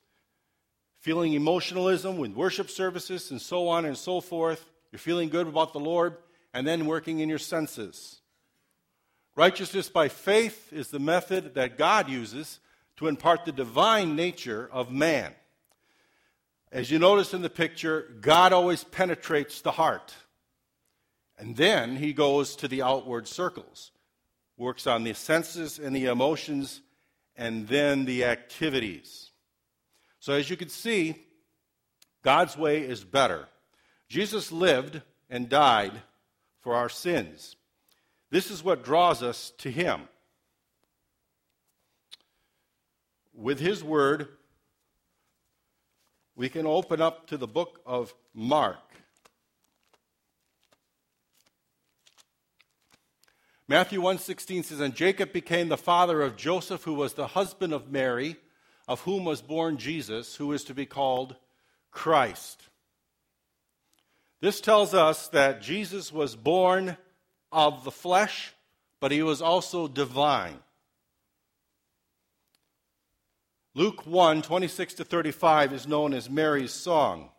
feeling 1.00 1.33
emotionalism 1.33 2.19
with 2.19 2.33
worship 2.33 2.71
services, 2.71 3.31
and 3.31 3.40
so 3.40 3.66
on 3.69 3.87
and 3.87 3.97
so 3.97 4.21
forth. 4.21 4.71
You're 4.93 4.99
feeling 4.99 5.31
good 5.31 5.49
about 5.49 5.73
the 5.73 5.81
Lord, 5.81 6.19
and 6.52 6.66
then 6.66 6.87
working 6.87 7.19
in 7.19 7.28
your 7.28 7.38
senses. 7.38 8.21
Righteousness 9.35 9.88
by 9.88 10.09
faith 10.09 10.73
is 10.73 10.88
the 10.88 11.00
method 11.00 11.54
that 11.54 11.76
God 11.76 12.09
uses 12.09 12.61
to 12.99 13.09
impart 13.09 13.45
the 13.45 13.52
divine 13.52 14.14
nature 14.14 14.69
of 14.71 14.93
man. 14.93 15.33
As 16.71 16.90
you 16.90 16.99
notice 16.99 17.35
in 17.35 17.43
the 17.43 17.50
picture, 17.50 18.12
God 18.21 18.52
always 18.52 18.85
penetrates 18.85 19.62
the 19.62 19.73
heart. 19.73 20.14
And 21.38 21.57
then 21.57 21.97
he 21.97 22.12
goes 22.12 22.54
to 22.57 22.69
the 22.69 22.83
outward 22.83 23.26
circles, 23.26 23.90
works 24.57 24.87
on 24.87 25.04
the 25.04 25.14
senses 25.14 25.78
and 25.78 25.97
the 25.97 26.07
emotions, 26.07 26.81
and 27.37 27.67
then 27.69 28.05
the 28.05 28.25
activities. 28.25 29.31
So, 30.21 30.33
as 30.33 30.49
you 30.49 30.57
can 30.57 30.69
see, 30.69 31.17
God's 32.23 32.57
way 32.57 32.81
is 32.81 33.05
better. 33.05 33.49
Jesus 34.09 34.50
lived 34.50 35.03
and 35.29 35.49
died 35.49 35.93
for 36.61 36.75
our 36.75 36.88
sins. 36.88 37.57
This 38.31 38.50
is 38.50 38.64
what 38.64 38.85
draws 38.85 39.23
us 39.23 39.53
to 39.59 39.71
him. 39.71 40.09
With 43.35 43.61
his 43.61 43.85
word, 43.85 44.29
we 46.37 46.49
can 46.49 46.67
open 46.67 47.03
up 47.03 47.26
to 47.29 47.37
the 47.37 47.47
book 47.47 47.81
of 47.85 48.14
Mark. 48.33 48.79
Matthew 53.66 54.00
1:16 54.00 54.64
says 54.64 54.80
and 54.80 54.94
Jacob 54.94 55.33
became 55.33 55.68
the 55.68 55.78
father 55.78 56.21
of 56.21 56.37
Joseph 56.37 56.85
who 56.85 56.94
was 56.94 57.14
the 57.14 57.28
husband 57.28 57.73
of 57.73 57.90
Mary 57.90 58.37
of 58.87 59.00
whom 59.02 59.25
was 59.25 59.40
born 59.40 59.78
Jesus 59.78 60.37
who 60.37 60.52
is 60.52 60.64
to 60.64 60.75
be 60.75 60.85
called 60.85 61.37
Christ. 61.90 62.68
This 64.40 64.61
tells 64.61 64.92
us 64.92 65.28
that 65.28 65.62
Jesus 65.62 66.12
was 66.12 66.37
born 66.37 66.99
of 67.50 67.85
the 67.85 67.90
flesh 67.90 68.52
but 69.00 69.12
he 69.12 69.23
was 69.23 69.40
also 69.40 69.88
divine. 69.88 70.59
Luke 73.75 74.06
1 74.06 74.42
26 74.42 74.94
to 74.94 75.04
35 75.04 75.73
is 75.73 75.88
known 75.88 76.12
as 76.12 76.28
Mary's 76.28 76.73
song. 76.73 77.30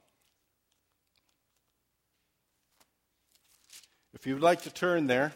If 4.16 4.26
you'd 4.26 4.42
like 4.42 4.64
to 4.64 4.72
turn 4.72 5.06
there, 5.06 5.34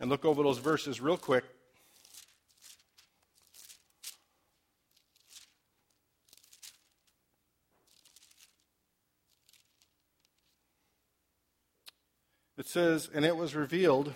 and 0.00 0.10
look 0.10 0.24
over 0.24 0.42
those 0.42 0.58
verses 0.58 1.00
real 1.00 1.16
quick. 1.16 1.44
It 12.58 12.66
says, 12.66 13.10
And 13.12 13.24
it 13.24 13.36
was 13.36 13.54
revealed. 13.54 14.14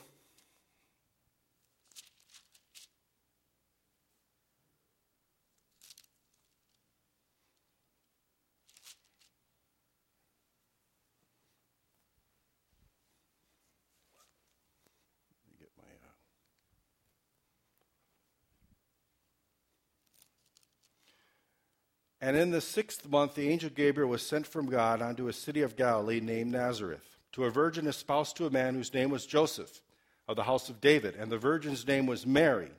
And 22.20 22.36
in 22.36 22.50
the 22.50 22.60
sixth 22.60 23.08
month, 23.08 23.34
the 23.34 23.48
angel 23.48 23.70
Gabriel 23.70 24.10
was 24.10 24.26
sent 24.26 24.46
from 24.46 24.66
God 24.66 25.00
unto 25.00 25.28
a 25.28 25.32
city 25.32 25.62
of 25.62 25.76
Galilee 25.76 26.20
named 26.20 26.52
Nazareth, 26.52 27.16
to 27.32 27.44
a 27.44 27.50
virgin 27.50 27.86
espoused 27.86 28.36
to 28.36 28.46
a 28.46 28.50
man 28.50 28.74
whose 28.74 28.92
name 28.92 29.10
was 29.10 29.24
Joseph, 29.24 29.80
of 30.28 30.36
the 30.36 30.44
house 30.44 30.68
of 30.68 30.80
David, 30.80 31.16
and 31.16 31.32
the 31.32 31.38
virgin's 31.38 31.86
name 31.86 32.06
was 32.06 32.26
Mary. 32.26 32.70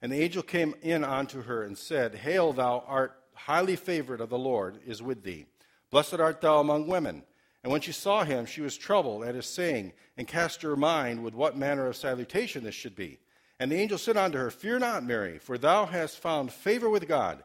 And 0.00 0.10
the 0.10 0.20
angel 0.20 0.42
came 0.42 0.74
in 0.82 1.04
unto 1.04 1.42
her 1.42 1.62
and 1.62 1.78
said, 1.78 2.14
Hail, 2.16 2.52
thou 2.52 2.82
art 2.86 3.14
highly 3.34 3.76
favored 3.76 4.20
of 4.20 4.30
the 4.30 4.38
Lord 4.38 4.78
is 4.86 5.02
with 5.02 5.22
thee. 5.22 5.46
Blessed 5.90 6.14
art 6.14 6.40
thou 6.40 6.58
among 6.58 6.88
women. 6.88 7.22
And 7.62 7.70
when 7.70 7.82
she 7.82 7.92
saw 7.92 8.24
him, 8.24 8.46
she 8.46 8.60
was 8.60 8.76
troubled 8.76 9.22
at 9.22 9.36
his 9.36 9.46
saying, 9.46 9.92
and 10.16 10.26
cast 10.26 10.62
her 10.62 10.76
mind 10.76 11.22
with 11.22 11.34
what 11.34 11.56
manner 11.56 11.86
of 11.86 11.96
salutation 11.96 12.64
this 12.64 12.74
should 12.74 12.96
be. 12.96 13.18
And 13.60 13.70
the 13.70 13.76
angel 13.76 13.98
said 13.98 14.16
unto 14.16 14.38
her, 14.38 14.50
Fear 14.50 14.80
not, 14.80 15.04
Mary, 15.04 15.38
for 15.38 15.56
thou 15.56 15.86
hast 15.86 16.18
found 16.18 16.52
favor 16.52 16.90
with 16.90 17.06
God. 17.06 17.44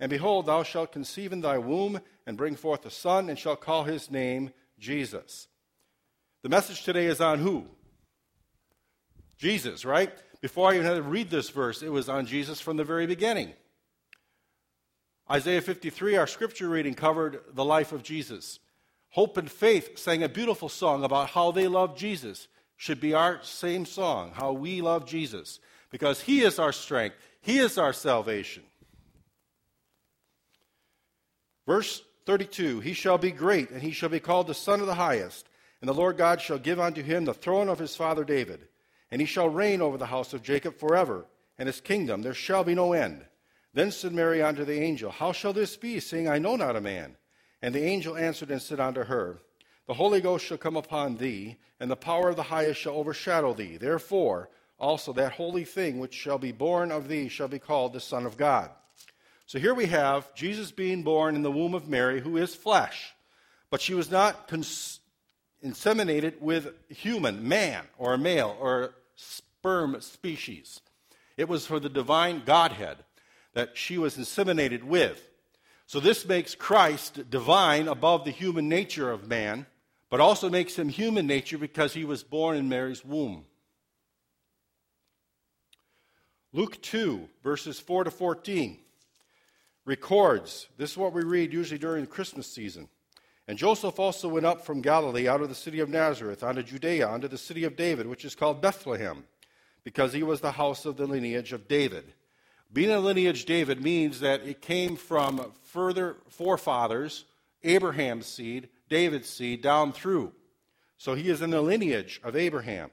And 0.00 0.10
behold, 0.10 0.46
thou 0.46 0.62
shalt 0.62 0.92
conceive 0.92 1.32
in 1.32 1.40
thy 1.40 1.58
womb 1.58 2.00
and 2.26 2.36
bring 2.36 2.56
forth 2.56 2.86
a 2.86 2.90
son, 2.90 3.28
and 3.28 3.38
shalt 3.38 3.60
call 3.60 3.84
his 3.84 4.10
name 4.10 4.52
Jesus. 4.78 5.48
The 6.42 6.48
message 6.48 6.84
today 6.84 7.06
is 7.06 7.20
on 7.20 7.40
who? 7.40 7.66
Jesus, 9.38 9.84
right? 9.84 10.12
Before 10.40 10.70
I 10.70 10.74
even 10.74 10.86
had 10.86 10.94
to 10.94 11.02
read 11.02 11.30
this 11.30 11.50
verse, 11.50 11.82
it 11.82 11.90
was 11.90 12.08
on 12.08 12.26
Jesus 12.26 12.60
from 12.60 12.76
the 12.76 12.84
very 12.84 13.06
beginning. 13.06 13.52
Isaiah 15.30 15.60
53, 15.60 16.16
our 16.16 16.26
scripture 16.26 16.68
reading, 16.68 16.94
covered 16.94 17.40
the 17.52 17.64
life 17.64 17.92
of 17.92 18.02
Jesus. 18.02 18.60
Hope 19.10 19.36
and 19.36 19.50
Faith 19.50 19.98
sang 19.98 20.22
a 20.22 20.28
beautiful 20.28 20.68
song 20.68 21.04
about 21.04 21.30
how 21.30 21.50
they 21.50 21.66
love 21.66 21.96
Jesus. 21.96 22.48
Should 22.76 23.00
be 23.00 23.14
our 23.14 23.42
same 23.42 23.84
song, 23.84 24.32
how 24.34 24.52
we 24.52 24.80
love 24.80 25.06
Jesus, 25.06 25.58
because 25.90 26.20
He 26.20 26.42
is 26.42 26.60
our 26.60 26.72
strength, 26.72 27.16
He 27.40 27.58
is 27.58 27.76
our 27.76 27.92
salvation. 27.92 28.62
Verse 31.68 32.02
32 32.24 32.80
He 32.80 32.94
shall 32.94 33.18
be 33.18 33.30
great, 33.30 33.70
and 33.70 33.82
he 33.82 33.92
shall 33.92 34.08
be 34.08 34.20
called 34.20 34.46
the 34.46 34.54
Son 34.54 34.80
of 34.80 34.86
the 34.86 34.94
Highest. 34.94 35.46
And 35.80 35.88
the 35.88 35.94
Lord 35.94 36.16
God 36.16 36.40
shall 36.40 36.58
give 36.58 36.80
unto 36.80 37.02
him 37.02 37.26
the 37.26 37.34
throne 37.34 37.68
of 37.68 37.78
his 37.78 37.94
father 37.94 38.24
David. 38.24 38.66
And 39.10 39.20
he 39.20 39.26
shall 39.26 39.50
reign 39.50 39.82
over 39.82 39.98
the 39.98 40.06
house 40.06 40.32
of 40.32 40.42
Jacob 40.42 40.78
forever, 40.78 41.26
and 41.58 41.66
his 41.66 41.80
kingdom 41.80 42.22
there 42.22 42.34
shall 42.34 42.64
be 42.64 42.74
no 42.74 42.94
end. 42.94 43.24
Then 43.74 43.90
said 43.90 44.12
Mary 44.12 44.42
unto 44.42 44.64
the 44.64 44.80
angel, 44.80 45.10
How 45.10 45.32
shall 45.32 45.52
this 45.52 45.76
be, 45.76 46.00
seeing 46.00 46.26
I 46.26 46.38
know 46.38 46.56
not 46.56 46.74
a 46.74 46.80
man? 46.80 47.16
And 47.60 47.74
the 47.74 47.84
angel 47.84 48.16
answered 48.16 48.50
and 48.50 48.62
said 48.62 48.80
unto 48.80 49.04
her, 49.04 49.38
The 49.86 49.94
Holy 49.94 50.22
Ghost 50.22 50.46
shall 50.46 50.58
come 50.58 50.76
upon 50.76 51.18
thee, 51.18 51.58
and 51.78 51.90
the 51.90 51.96
power 51.96 52.30
of 52.30 52.36
the 52.36 52.44
highest 52.44 52.80
shall 52.80 52.94
overshadow 52.94 53.52
thee. 53.52 53.76
Therefore, 53.76 54.48
also 54.78 55.12
that 55.12 55.32
holy 55.32 55.64
thing 55.64 55.98
which 55.98 56.14
shall 56.14 56.38
be 56.38 56.50
born 56.50 56.90
of 56.90 57.08
thee 57.08 57.28
shall 57.28 57.48
be 57.48 57.58
called 57.58 57.92
the 57.92 58.00
Son 58.00 58.24
of 58.24 58.38
God. 58.38 58.70
So 59.48 59.58
here 59.58 59.72
we 59.72 59.86
have 59.86 60.34
Jesus 60.34 60.70
being 60.70 61.02
born 61.02 61.34
in 61.34 61.40
the 61.40 61.50
womb 61.50 61.72
of 61.72 61.88
Mary, 61.88 62.20
who 62.20 62.36
is 62.36 62.54
flesh, 62.54 63.14
but 63.70 63.80
she 63.80 63.94
was 63.94 64.10
not 64.10 64.46
cons- 64.46 65.00
inseminated 65.64 66.38
with 66.42 66.74
human, 66.90 67.48
man, 67.48 67.86
or 67.96 68.18
male, 68.18 68.54
or 68.60 68.94
sperm 69.16 69.98
species. 70.02 70.82
It 71.38 71.48
was 71.48 71.64
for 71.64 71.80
the 71.80 71.88
divine 71.88 72.42
Godhead 72.44 72.98
that 73.54 73.78
she 73.78 73.96
was 73.96 74.18
inseminated 74.18 74.82
with. 74.82 75.26
So 75.86 75.98
this 75.98 76.28
makes 76.28 76.54
Christ 76.54 77.30
divine 77.30 77.88
above 77.88 78.26
the 78.26 78.30
human 78.30 78.68
nature 78.68 79.10
of 79.10 79.28
man, 79.28 79.64
but 80.10 80.20
also 80.20 80.50
makes 80.50 80.78
him 80.78 80.90
human 80.90 81.26
nature 81.26 81.56
because 81.56 81.94
he 81.94 82.04
was 82.04 82.22
born 82.22 82.58
in 82.58 82.68
Mary's 82.68 83.02
womb. 83.02 83.46
Luke 86.52 86.82
2, 86.82 87.30
verses 87.42 87.80
4 87.80 88.04
to 88.04 88.10
14 88.10 88.80
records 89.88 90.68
this 90.76 90.92
is 90.92 90.96
what 90.98 91.14
we 91.14 91.24
read 91.24 91.52
usually 91.52 91.78
during 91.78 92.02
the 92.02 92.10
Christmas 92.10 92.46
season. 92.46 92.88
And 93.48 93.56
Joseph 93.56 93.98
also 93.98 94.28
went 94.28 94.44
up 94.44 94.66
from 94.66 94.82
Galilee 94.82 95.26
out 95.26 95.40
of 95.40 95.48
the 95.48 95.54
city 95.54 95.80
of 95.80 95.88
Nazareth 95.88 96.44
unto 96.44 96.62
Judea, 96.62 97.08
unto 97.08 97.26
the 97.26 97.38
city 97.38 97.64
of 97.64 97.76
David, 97.76 98.06
which 98.06 98.26
is 98.26 98.34
called 98.34 98.60
Bethlehem, 98.60 99.24
because 99.84 100.12
he 100.12 100.22
was 100.22 100.42
the 100.42 100.52
house 100.52 100.84
of 100.84 100.98
the 100.98 101.06
lineage 101.06 101.54
of 101.54 101.66
David. 101.66 102.12
Being 102.70 102.90
a 102.90 103.00
lineage 103.00 103.46
David 103.46 103.82
means 103.82 104.20
that 104.20 104.42
it 104.42 104.60
came 104.60 104.96
from 104.96 105.52
further 105.62 106.16
forefathers, 106.28 107.24
Abraham's 107.64 108.26
seed, 108.26 108.68
David's 108.90 109.30
seed, 109.30 109.62
down 109.62 109.92
through. 109.92 110.32
So 110.98 111.14
he 111.14 111.30
is 111.30 111.40
in 111.40 111.48
the 111.48 111.62
lineage 111.62 112.20
of 112.22 112.36
Abraham. 112.36 112.90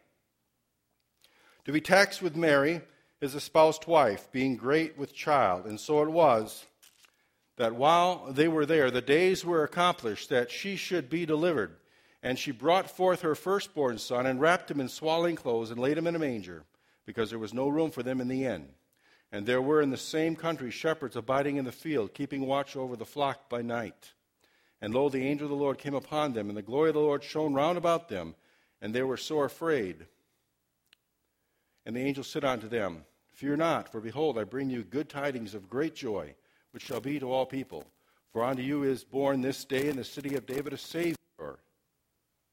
To 1.66 1.74
be 1.74 1.82
taxed 1.82 2.22
with 2.22 2.38
Mary, 2.38 2.80
his 3.20 3.36
espoused 3.36 3.86
wife, 3.86 4.32
being 4.32 4.56
great 4.56 4.98
with 4.98 5.14
child, 5.14 5.66
and 5.66 5.78
so 5.78 6.02
it 6.02 6.10
was 6.10 6.64
that 7.58 7.76
while 7.76 8.32
they 8.32 8.48
were 8.48 8.66
there, 8.66 8.92
the 8.92 9.02
days 9.02 9.46
were 9.46 9.64
accomplished 9.64 10.30
that 10.30 10.52
she 10.52 10.76
should 10.76 11.10
be 11.10 11.26
delivered. 11.26 11.78
And 12.22 12.38
she 12.38 12.52
brought 12.52 12.90
forth 12.90 13.22
her 13.22 13.36
firstborn 13.36 13.98
son, 13.98 14.26
and 14.26 14.42
wrapped 14.42 14.70
him 14.72 14.80
in 14.80 14.90
swaddling 14.90 15.36
clothes, 15.36 15.72
and 15.72 15.80
laid 15.80 15.98
him 15.98 16.08
in 16.08 16.16
a 16.16 16.20
manger, 16.20 16.64
because 17.06 17.30
there 17.30 17.40
was 17.40 17.54
no 17.54 17.68
room 17.68 17.92
for 17.92 18.04
them 18.04 18.20
in 18.20 18.28
the 18.28 18.46
inn. 18.46 18.70
And 19.32 19.46
there 19.46 19.62
were 19.62 19.82
in 19.82 19.92
the 19.92 19.98
same 19.98 20.36
country 20.36 20.72
shepherds 20.72 21.16
abiding 21.16 21.58
in 21.58 21.66
the 21.66 21.72
field, 21.72 22.14
keeping 22.14 22.46
watch 22.46 22.76
over 22.76 22.96
the 22.96 23.06
flock 23.06 23.48
by 23.48 23.62
night. 23.62 24.14
And 24.82 24.94
lo, 24.94 25.08
the 25.08 25.26
angel 25.26 25.46
of 25.46 25.52
the 25.52 25.56
Lord 25.56 25.78
came 25.78 25.94
upon 25.94 26.34
them, 26.34 26.50
and 26.50 26.58
the 26.58 26.62
glory 26.62 26.90
of 26.90 26.96
the 26.96 27.00
Lord 27.00 27.24
shone 27.24 27.54
round 27.54 27.78
about 27.78 28.10
them, 28.10 28.36
and 28.82 28.94
they 28.94 29.04
were 29.04 29.18
sore 29.18 29.46
afraid. 29.46 30.08
And 31.86 31.96
the 31.96 32.02
angel 32.02 32.24
said 32.24 32.44
unto 32.44 32.68
them, 32.68 33.06
Fear 33.34 33.58
not, 33.58 33.92
for 33.92 34.02
behold, 34.02 34.38
I 34.38 34.46
bring 34.46 34.70
you 34.70 34.84
good 34.84 35.10
tidings 35.10 35.54
of 35.54 35.70
great 35.70 35.96
joy 35.96 36.36
which 36.76 36.84
shall 36.84 37.00
be 37.00 37.18
to 37.18 37.32
all 37.32 37.46
people. 37.46 37.86
For 38.34 38.44
unto 38.44 38.62
you 38.62 38.84
is 38.84 39.06
born 39.06 39.40
this 39.40 39.64
day 39.64 39.88
in 39.88 39.96
the 39.96 40.04
city 40.04 40.36
of 40.36 40.46
David 40.46 40.74
a 40.74 40.78
Savior, 40.78 41.16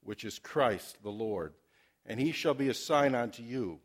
which 0.04 0.24
is 0.24 0.38
Christ 0.38 0.98
the 1.02 1.10
Lord. 1.10 1.54
And 2.06 2.20
he 2.20 2.30
shall 2.30 2.54
be 2.54 2.68
a 2.68 2.74
sign 2.74 3.16
unto 3.16 3.42
you. 3.42 3.80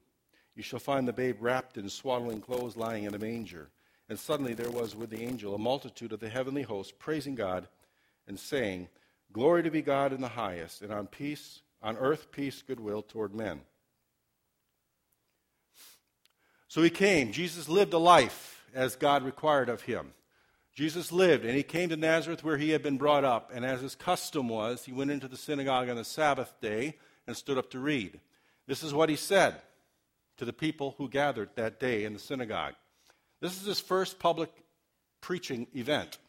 You 0.56 0.62
shall 0.62 0.78
find 0.78 1.08
the 1.08 1.14
babe 1.14 1.38
wrapped 1.40 1.76
in 1.76 1.90
swaddling 1.90 2.40
clothes, 2.40 2.78
lying 2.78 3.06
in 3.06 3.16
a 3.16 3.18
manger. 3.18 3.72
And 4.10 4.20
suddenly 4.20 4.54
there 4.54 4.70
was 4.70 4.96
with 4.96 5.10
the 5.10 5.24
angel 5.24 5.56
a 5.56 5.58
multitude 5.58 6.14
of 6.14 6.20
the 6.20 6.30
heavenly 6.30 6.62
host, 6.62 7.00
praising 7.00 7.34
God 7.34 7.68
and 8.28 8.40
saying, 8.40 8.90
Glory 9.34 9.64
to 9.64 9.72
be 9.72 9.82
God 9.82 10.14
in 10.14 10.22
the 10.22 10.28
highest, 10.28 10.84
and 10.84 10.94
on 10.94 11.08
peace, 11.08 11.62
on 11.82 11.98
earth 11.98 12.32
peace, 12.32 12.62
goodwill 12.62 13.02
toward 13.02 13.34
men. 13.34 13.62
So 16.68 16.84
he 16.84 16.92
came. 16.92 17.32
Jesus 17.32 17.68
lived 17.68 17.94
a 17.94 17.98
life 17.98 18.64
as 18.76 18.96
God 18.96 19.24
required 19.24 19.70
of 19.70 19.82
him. 19.82 20.14
Jesus 20.78 21.12
lived, 21.12 21.44
and 21.44 21.58
he 21.58 21.64
came 21.64 21.90
to 21.90 21.98
Nazareth 21.98 22.44
where 22.44 22.58
he 22.58 22.70
had 22.70 22.84
been 22.84 23.00
brought 23.00 23.24
up. 23.24 23.50
And 23.52 23.66
as 23.66 23.82
his 23.82 23.96
custom 23.96 24.48
was, 24.48 24.86
he 24.86 24.92
went 24.92 25.10
into 25.10 25.28
the 25.28 25.36
synagogue 25.36 25.90
on 25.90 25.96
the 25.96 26.04
Sabbath 26.04 26.54
day 26.62 26.98
and 27.26 27.36
stood 27.36 27.58
up 27.58 27.72
to 27.72 27.80
read. 27.80 28.20
This 28.68 28.84
is 28.84 28.94
what 28.94 29.10
he 29.10 29.16
said 29.16 29.56
to 30.38 30.46
the 30.46 30.54
people 30.54 30.94
who 31.00 31.10
gathered 31.10 31.50
that 31.56 31.80
day 31.80 32.04
in 32.04 32.14
the 32.14 32.20
synagogue. 32.20 32.76
This 33.42 33.60
is 33.60 33.66
his 33.66 33.80
first 33.80 34.20
public 34.20 34.52
preaching 35.20 35.66
event. 35.76 36.20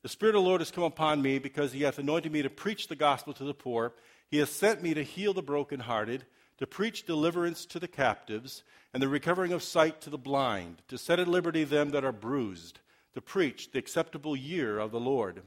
The 0.00 0.08
Spirit 0.08 0.34
of 0.34 0.42
the 0.42 0.48
Lord 0.48 0.62
has 0.62 0.70
come 0.70 0.84
upon 0.84 1.20
me 1.20 1.38
because 1.38 1.72
he 1.72 1.82
hath 1.82 1.98
anointed 1.98 2.32
me 2.32 2.40
to 2.40 2.48
preach 2.48 2.88
the 2.88 2.96
gospel 2.96 3.34
to 3.34 3.44
the 3.44 3.52
poor. 3.52 3.92
He 4.30 4.38
has 4.38 4.48
sent 4.48 4.82
me 4.82 4.94
to 4.94 5.02
heal 5.02 5.34
the 5.34 5.42
brokenhearted, 5.42 6.24
to 6.56 6.66
preach 6.66 7.04
deliverance 7.04 7.66
to 7.66 7.78
the 7.78 7.86
captives, 7.86 8.62
and 8.94 9.02
the 9.02 9.08
recovering 9.08 9.52
of 9.52 9.62
sight 9.62 10.00
to 10.00 10.08
the 10.08 10.16
blind, 10.16 10.80
to 10.88 10.96
set 10.96 11.20
at 11.20 11.28
liberty 11.28 11.64
them 11.64 11.90
that 11.90 12.02
are 12.02 12.12
bruised 12.12 12.78
to 13.14 13.20
preach 13.20 13.70
the 13.70 13.78
acceptable 13.78 14.36
year 14.36 14.78
of 14.78 14.90
the 14.90 15.00
Lord. 15.00 15.42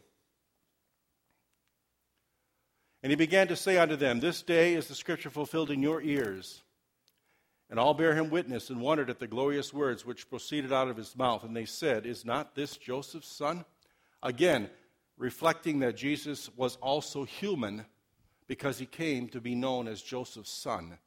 And 3.02 3.12
he 3.12 3.16
began 3.16 3.48
to 3.50 3.56
say 3.56 3.78
unto 3.78 3.96
them, 3.96 4.20
This 4.20 4.42
day 4.42 4.74
is 4.74 4.88
the 4.88 4.96
scripture 4.96 5.30
fulfilled 5.30 5.72
in 5.72 5.82
your 5.82 6.02
ears. 6.02 6.64
And 7.70 7.80
all 7.80 7.94
bare 7.94 8.16
him 8.16 8.30
witness 8.30 8.70
and 8.70 8.82
wondered 8.82 9.10
at 9.10 9.20
the 9.20 9.28
glorious 9.28 9.74
words 9.74 10.06
which 10.06 10.30
proceeded 10.30 10.72
out 10.72 10.88
of 10.88 10.98
his 10.98 11.16
mouth. 11.16 11.44
And 11.44 11.56
they 11.56 11.66
said, 11.66 12.06
Is 12.06 12.26
not 12.26 12.56
this 12.56 12.78
Joseph's 12.78 13.28
son? 13.28 13.66
Again, 14.22 14.70
reflecting 15.18 15.80
that 15.80 15.96
Jesus 15.96 16.50
was 16.56 16.78
also 16.78 17.24
human 17.24 17.86
because 18.48 18.78
he 18.78 18.86
came 18.86 19.28
to 19.30 19.42
be 19.42 19.56
known 19.56 19.88
as 19.88 20.02
Joseph's 20.02 20.52
son 20.52 20.98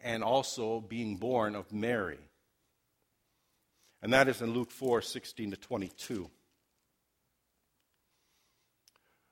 and 0.00 0.22
also 0.22 0.80
being 0.80 1.16
born 1.16 1.54
of 1.54 1.72
Mary 1.72 2.18
and 4.04 4.12
that 4.12 4.28
is 4.28 4.42
in 4.42 4.52
Luke 4.52 4.70
4 4.70 5.00
16 5.00 5.52
to 5.52 5.56
22. 5.56 6.30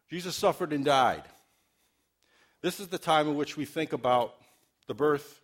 Jesus 0.08 0.34
suffered 0.34 0.72
and 0.72 0.82
died. 0.82 1.24
This 2.62 2.80
is 2.80 2.88
the 2.88 2.98
time 2.98 3.28
in 3.28 3.36
which 3.36 3.54
we 3.54 3.66
think 3.66 3.92
about 3.92 4.34
the 4.86 4.94
birth, 4.94 5.42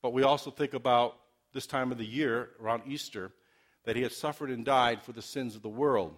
but 0.00 0.14
we 0.14 0.22
also 0.22 0.50
think 0.50 0.72
about 0.72 1.16
this 1.52 1.66
time 1.66 1.92
of 1.92 1.98
the 1.98 2.06
year, 2.06 2.50
around 2.58 2.84
Easter, 2.86 3.32
that 3.84 3.96
he 3.96 4.02
had 4.02 4.12
suffered 4.12 4.48
and 4.48 4.64
died 4.64 5.02
for 5.02 5.12
the 5.12 5.20
sins 5.20 5.54
of 5.54 5.60
the 5.60 5.68
world. 5.68 6.16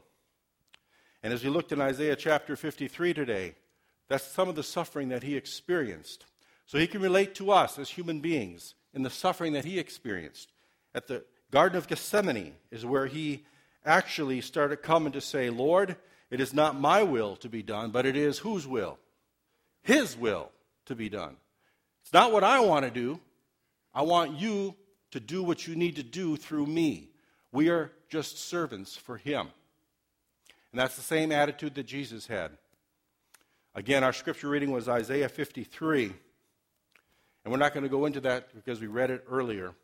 And 1.24 1.32
as 1.32 1.42
we 1.42 1.50
looked 1.50 1.72
in 1.72 1.80
Isaiah 1.80 2.16
chapter 2.16 2.54
53 2.54 3.12
today, 3.12 3.56
that's 4.08 4.24
some 4.24 4.48
of 4.48 4.54
the 4.54 4.62
suffering 4.62 5.08
that 5.08 5.24
he 5.24 5.36
experienced. 5.36 6.26
So 6.66 6.78
he 6.78 6.86
can 6.86 7.02
relate 7.02 7.34
to 7.36 7.50
us 7.50 7.76
as 7.76 7.90
human 7.90 8.20
beings 8.20 8.74
in 8.94 9.02
the 9.02 9.10
suffering 9.10 9.52
that 9.54 9.64
he 9.64 9.80
experienced 9.80 10.52
at 10.94 11.08
the 11.08 11.24
Garden 11.52 11.76
of 11.76 11.86
Gethsemane 11.86 12.54
is 12.70 12.84
where 12.84 13.06
he 13.06 13.44
actually 13.84 14.40
started 14.40 14.78
coming 14.78 15.12
to 15.12 15.20
say, 15.20 15.50
Lord, 15.50 15.96
it 16.30 16.40
is 16.40 16.54
not 16.54 16.80
my 16.80 17.02
will 17.02 17.36
to 17.36 17.48
be 17.48 17.62
done, 17.62 17.90
but 17.90 18.06
it 18.06 18.16
is 18.16 18.38
whose 18.38 18.66
will? 18.66 18.98
His 19.82 20.16
will 20.16 20.50
to 20.86 20.94
be 20.94 21.10
done. 21.10 21.36
It's 22.02 22.12
not 22.12 22.32
what 22.32 22.42
I 22.42 22.60
want 22.60 22.86
to 22.86 22.90
do. 22.90 23.20
I 23.94 24.02
want 24.02 24.40
you 24.40 24.74
to 25.10 25.20
do 25.20 25.42
what 25.42 25.66
you 25.66 25.76
need 25.76 25.96
to 25.96 26.02
do 26.02 26.36
through 26.36 26.66
me. 26.66 27.10
We 27.52 27.68
are 27.68 27.92
just 28.08 28.38
servants 28.38 28.96
for 28.96 29.18
Him. 29.18 29.48
And 30.72 30.80
that's 30.80 30.96
the 30.96 31.02
same 31.02 31.30
attitude 31.30 31.74
that 31.74 31.86
Jesus 31.86 32.26
had. 32.26 32.52
Again, 33.74 34.02
our 34.04 34.14
scripture 34.14 34.48
reading 34.48 34.70
was 34.70 34.88
Isaiah 34.88 35.28
53. 35.28 36.14
And 37.44 37.52
we're 37.52 37.58
not 37.58 37.74
going 37.74 37.84
to 37.84 37.90
go 37.90 38.06
into 38.06 38.20
that 38.20 38.54
because 38.54 38.80
we 38.80 38.86
read 38.86 39.10
it 39.10 39.24
earlier. 39.30 39.74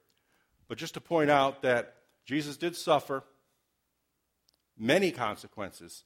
But 0.68 0.78
just 0.78 0.94
to 0.94 1.00
point 1.00 1.30
out 1.30 1.62
that 1.62 1.94
Jesus 2.24 2.56
did 2.56 2.76
suffer 2.76 3.24
many 4.78 5.10
consequences. 5.10 6.04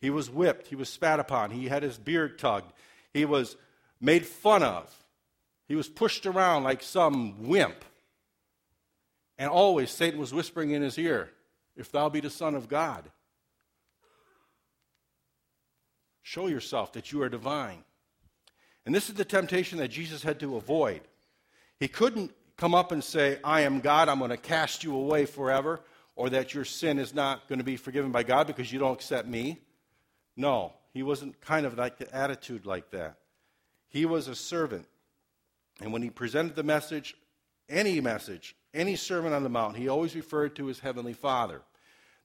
He 0.00 0.10
was 0.10 0.30
whipped, 0.30 0.68
he 0.68 0.76
was 0.76 0.88
spat 0.88 1.20
upon, 1.20 1.50
he 1.50 1.68
had 1.68 1.82
his 1.82 1.98
beard 1.98 2.38
tugged, 2.38 2.72
he 3.12 3.24
was 3.24 3.56
made 4.00 4.26
fun 4.26 4.62
of, 4.62 4.92
he 5.68 5.76
was 5.76 5.88
pushed 5.88 6.26
around 6.26 6.64
like 6.64 6.82
some 6.82 7.46
wimp. 7.46 7.84
And 9.38 9.48
always 9.48 9.90
Satan 9.90 10.18
was 10.20 10.34
whispering 10.34 10.72
in 10.72 10.82
his 10.82 10.98
ear, 10.98 11.30
If 11.76 11.92
thou 11.92 12.08
be 12.08 12.20
the 12.20 12.30
Son 12.30 12.54
of 12.54 12.68
God, 12.68 13.10
show 16.22 16.46
yourself 16.46 16.92
that 16.94 17.12
you 17.12 17.22
are 17.22 17.28
divine. 17.28 17.84
And 18.84 18.94
this 18.94 19.08
is 19.08 19.14
the 19.14 19.24
temptation 19.24 19.78
that 19.78 19.88
Jesus 19.88 20.22
had 20.22 20.40
to 20.40 20.56
avoid. 20.56 21.02
He 21.78 21.88
couldn't 21.88 22.32
come 22.60 22.74
up 22.74 22.92
and 22.92 23.02
say, 23.02 23.38
I 23.42 23.62
am 23.62 23.80
God, 23.80 24.10
I'm 24.10 24.18
going 24.18 24.30
to 24.30 24.36
cast 24.36 24.84
you 24.84 24.94
away 24.94 25.24
forever, 25.24 25.80
or 26.14 26.28
that 26.28 26.52
your 26.52 26.66
sin 26.66 26.98
is 26.98 27.14
not 27.14 27.48
going 27.48 27.58
to 27.58 27.64
be 27.64 27.78
forgiven 27.78 28.12
by 28.12 28.22
God 28.22 28.46
because 28.46 28.70
you 28.70 28.78
don't 28.78 28.92
accept 28.92 29.26
me. 29.26 29.58
No, 30.36 30.74
he 30.92 31.02
wasn't 31.02 31.40
kind 31.40 31.64
of 31.64 31.78
like 31.78 31.96
the 31.96 32.14
attitude 32.14 32.66
like 32.66 32.90
that. 32.90 33.16
He 33.88 34.04
was 34.04 34.28
a 34.28 34.34
servant. 34.34 34.86
And 35.80 35.90
when 35.90 36.02
he 36.02 36.10
presented 36.10 36.54
the 36.54 36.62
message, 36.62 37.16
any 37.66 37.98
message, 37.98 38.54
any 38.74 38.94
sermon 38.94 39.32
on 39.32 39.42
the 39.42 39.48
mount, 39.48 39.78
he 39.78 39.88
always 39.88 40.14
referred 40.14 40.54
to 40.56 40.66
his 40.66 40.80
heavenly 40.80 41.14
Father. 41.14 41.62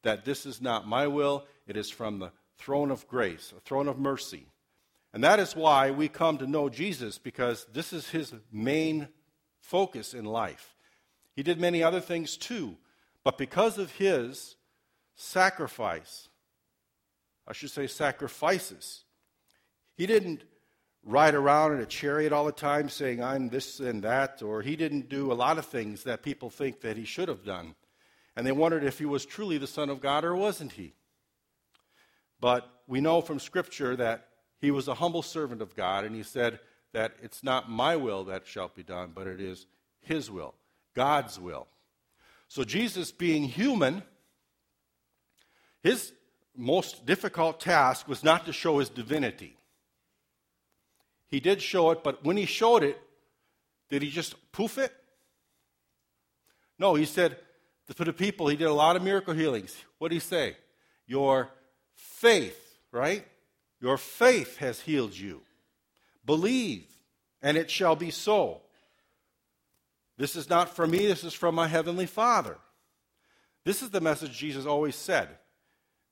That 0.04 0.26
this 0.26 0.46
is 0.46 0.62
not 0.62 0.86
my 0.86 1.08
will, 1.08 1.46
it 1.66 1.78
is 1.78 1.90
from 1.90 2.20
the 2.20 2.34
throne 2.58 2.92
of 2.92 3.08
grace, 3.08 3.54
a 3.56 3.62
throne 3.62 3.88
of 3.88 3.98
mercy. 3.98 4.48
And 5.14 5.24
that 5.24 5.40
is 5.40 5.56
why 5.56 5.92
we 5.92 6.10
come 6.10 6.38
to 6.40 6.46
know 6.46 6.68
Jesus, 6.68 7.18
because 7.18 7.66
this 7.72 7.94
is 7.94 8.10
his 8.10 8.34
main 8.52 9.08
focus 9.66 10.14
in 10.14 10.26
life. 10.26 10.76
He 11.36 11.44
did 11.44 11.60
many 11.60 11.82
other 11.82 12.00
things 12.00 12.38
too, 12.38 12.78
but 13.24 13.38
because 13.38 13.78
of 13.78 13.92
his 13.92 14.56
sacrifice, 15.16 16.30
I 17.48 17.54
should 17.54 17.72
say 17.72 17.88
sacrifices, 17.88 19.04
he 19.96 20.06
didn't 20.06 20.44
ride 21.04 21.36
around 21.36 21.74
in 21.74 21.82
a 21.82 21.86
chariot 21.86 22.32
all 22.32 22.46
the 22.46 22.52
time 22.52 22.90
saying, 22.90 23.24
I'm 23.24 23.50
this 23.50 23.80
and 23.80 24.04
that, 24.04 24.42
or 24.42 24.62
he 24.62 24.76
didn't 24.76 25.10
do 25.10 25.32
a 25.32 25.34
lot 25.34 25.58
of 25.58 25.66
things 25.66 26.04
that 26.04 26.24
people 26.24 26.50
think 26.50 26.82
that 26.82 26.98
he 26.98 27.06
should 27.06 27.28
have 27.28 27.44
done. 27.44 27.76
And 28.36 28.46
they 28.46 28.52
wondered 28.52 28.84
if 28.84 29.00
he 29.00 29.06
was 29.06 29.26
truly 29.26 29.58
the 29.58 29.68
Son 29.68 29.90
of 29.90 30.02
God 30.02 30.26
or 30.26 30.36
wasn't 30.36 30.74
he. 30.74 30.94
But 32.40 32.70
we 32.88 33.02
know 33.02 33.22
from 33.22 33.40
Scripture 33.40 33.96
that 33.96 34.28
he 34.60 34.72
was 34.72 34.88
a 34.88 34.96
humble 34.96 35.22
servant 35.22 35.62
of 35.62 35.76
God, 35.76 36.04
and 36.04 36.16
he 36.16 36.24
said 36.24 36.60
that 36.96 37.12
it's 37.22 37.44
not 37.44 37.70
my 37.70 37.98
will 37.98 38.24
that 38.24 38.48
shall 38.48 38.72
be 38.74 38.82
done, 38.82 39.12
but 39.14 39.28
it 39.28 39.42
is 39.42 39.66
his 40.00 40.32
will, 40.32 40.54
God's 40.96 41.38
will. 41.38 41.68
So 42.48 42.64
Jesus, 42.64 43.12
being 43.12 43.44
human, 43.44 44.02
his 45.84 46.14
most 46.56 47.06
difficult 47.06 47.60
task 47.60 48.08
was 48.08 48.24
not 48.24 48.46
to 48.46 48.54
show 48.54 48.80
his 48.80 48.88
divinity. 48.88 49.58
He 51.28 51.42
did 51.42 51.62
show 51.62 51.92
it, 51.92 52.02
but 52.02 52.24
when 52.24 52.38
he 52.38 52.46
showed 52.46 52.82
it, 52.82 52.98
did 53.90 54.02
he 54.02 54.10
just 54.10 54.36
poof 54.54 54.78
it? 54.78 54.94
No, 56.80 56.96
he 56.96 57.04
said 57.04 57.36
for 57.94 58.06
the 58.06 58.14
people, 58.14 58.48
he 58.48 58.56
did 58.56 58.68
a 58.68 58.74
lot 58.74 58.96
of 58.96 59.04
miracle 59.04 59.34
healings. 59.34 59.76
What 59.98 60.10
did 60.10 60.16
he 60.16 60.22
say? 60.22 60.56
Your 61.08 61.50
faith, 61.94 62.78
right? 62.94 63.28
Your 63.82 63.98
faith 63.98 64.56
has 64.58 64.80
healed 64.80 65.14
you. 65.14 65.42
Believe, 66.26 66.86
and 67.42 67.58
it 67.58 67.70
shall 67.70 67.96
be 67.96 68.12
so. 68.12 68.62
This 70.18 70.36
is 70.36 70.50
not 70.50 70.76
from 70.76 70.92
me, 70.92 71.06
this 71.06 71.24
is 71.24 71.34
from 71.34 71.56
my 71.56 71.68
heavenly 71.68 72.06
Father. 72.06 72.58
This 73.64 73.82
is 73.82 73.90
the 73.90 74.02
message 74.02 74.38
Jesus 74.38 74.66
always 74.66 74.96
said. 74.96 75.28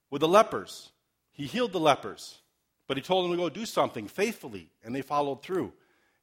With 0.10 0.22
the 0.22 0.28
lepers, 0.28 0.92
he 1.32 1.46
healed 1.46 1.72
the 1.72 1.80
lepers. 1.80 2.40
But 2.88 2.98
he 2.98 3.04
told 3.04 3.26
them 3.26 3.32
to 3.32 3.38
go 3.38 3.50
do 3.50 3.66
something 3.66 4.08
faithfully, 4.08 4.70
and 4.84 4.94
they 4.94 5.02
followed 5.02 5.42
through. 5.42 5.72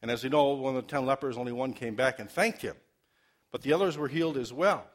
And 0.03 0.11
as 0.11 0.23
you 0.23 0.31
know, 0.31 0.51
one 0.51 0.77
of 0.77 0.87
the 0.87 0.91
ten 0.91 1.07
lepers, 1.07 1.37
only 1.37 1.53
one 1.53 1.73
came 1.73 1.95
back 1.95 2.19
and 2.19 2.31
thanked 2.31 2.63
him. 2.63 2.77
But 3.51 3.63
the 3.63 3.73
others 3.73 3.97
were 3.97 4.09
healed 4.09 4.37
as 4.37 4.53
well. 4.53 4.87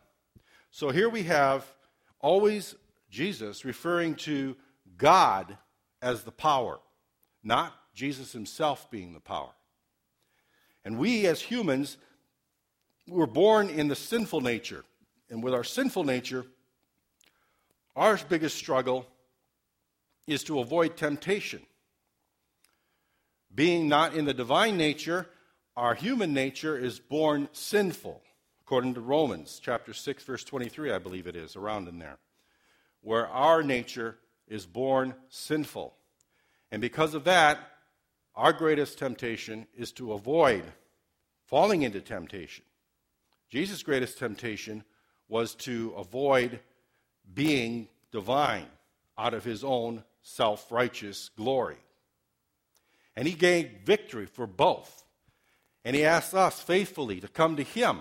So 0.71 0.89
here 0.89 1.09
we 1.09 1.23
have 1.23 1.65
always 2.19 2.75
Jesus 3.09 3.65
referring 3.65 4.15
to 4.15 4.55
God 4.97 5.57
as 6.01 6.23
the 6.23 6.31
power, 6.31 6.79
not 7.43 7.73
Jesus 7.95 8.33
himself 8.33 8.91
being 8.91 9.13
the 9.13 9.19
power. 9.19 9.51
And 10.83 10.99
we 10.99 11.25
as 11.25 11.41
humans, 11.41 11.97
we're 13.07 13.25
born 13.25 13.69
in 13.69 13.87
the 13.87 13.95
sinful 13.95 14.41
nature. 14.41 14.83
And 15.29 15.41
with 15.41 15.53
our 15.53 15.63
sinful 15.63 16.03
nature, 16.03 16.45
our 17.95 18.19
biggest 18.29 18.57
struggle 18.57 19.07
is 20.27 20.43
to 20.43 20.59
avoid 20.59 20.97
temptation. 20.97 21.61
Being 23.53 23.87
not 23.87 24.13
in 24.13 24.25
the 24.25 24.33
divine 24.33 24.77
nature, 24.77 25.27
our 25.77 25.95
human 25.95 26.33
nature 26.33 26.77
is 26.77 26.99
born 26.99 27.47
sinful, 27.53 28.21
according 28.61 28.93
to 28.95 29.01
Romans 29.01 29.59
chapter 29.63 29.93
6 29.93 30.23
verse 30.23 30.43
23, 30.43 30.91
I 30.91 30.99
believe 30.99 31.25
it 31.25 31.35
is, 31.35 31.55
around 31.55 31.87
in 31.87 31.99
there. 31.99 32.17
Where 33.01 33.27
our 33.27 33.63
nature 33.63 34.17
is 34.47 34.65
born 34.65 35.15
sinful. 35.29 35.95
And 36.71 36.81
because 36.81 37.13
of 37.13 37.23
that, 37.23 37.59
our 38.35 38.53
greatest 38.53 38.97
temptation 38.99 39.67
is 39.75 39.91
to 39.93 40.13
avoid 40.13 40.63
falling 41.45 41.83
into 41.83 42.01
temptation. 42.01 42.65
Jesus' 43.49 43.83
greatest 43.83 44.17
temptation 44.17 44.83
was 45.29 45.55
to 45.55 45.93
avoid 45.97 46.59
being 47.33 47.87
divine 48.11 48.67
out 49.17 49.33
of 49.33 49.43
his 49.43 49.63
own 49.63 50.03
self 50.21 50.71
righteous 50.71 51.29
glory. 51.37 51.77
And 53.15 53.27
he 53.27 53.33
gained 53.33 53.71
victory 53.85 54.25
for 54.25 54.45
both. 54.45 55.03
And 55.85 55.95
he 55.95 56.03
asks 56.03 56.33
us 56.33 56.59
faithfully 56.59 57.21
to 57.21 57.27
come 57.27 57.55
to 57.55 57.63
him. 57.63 57.99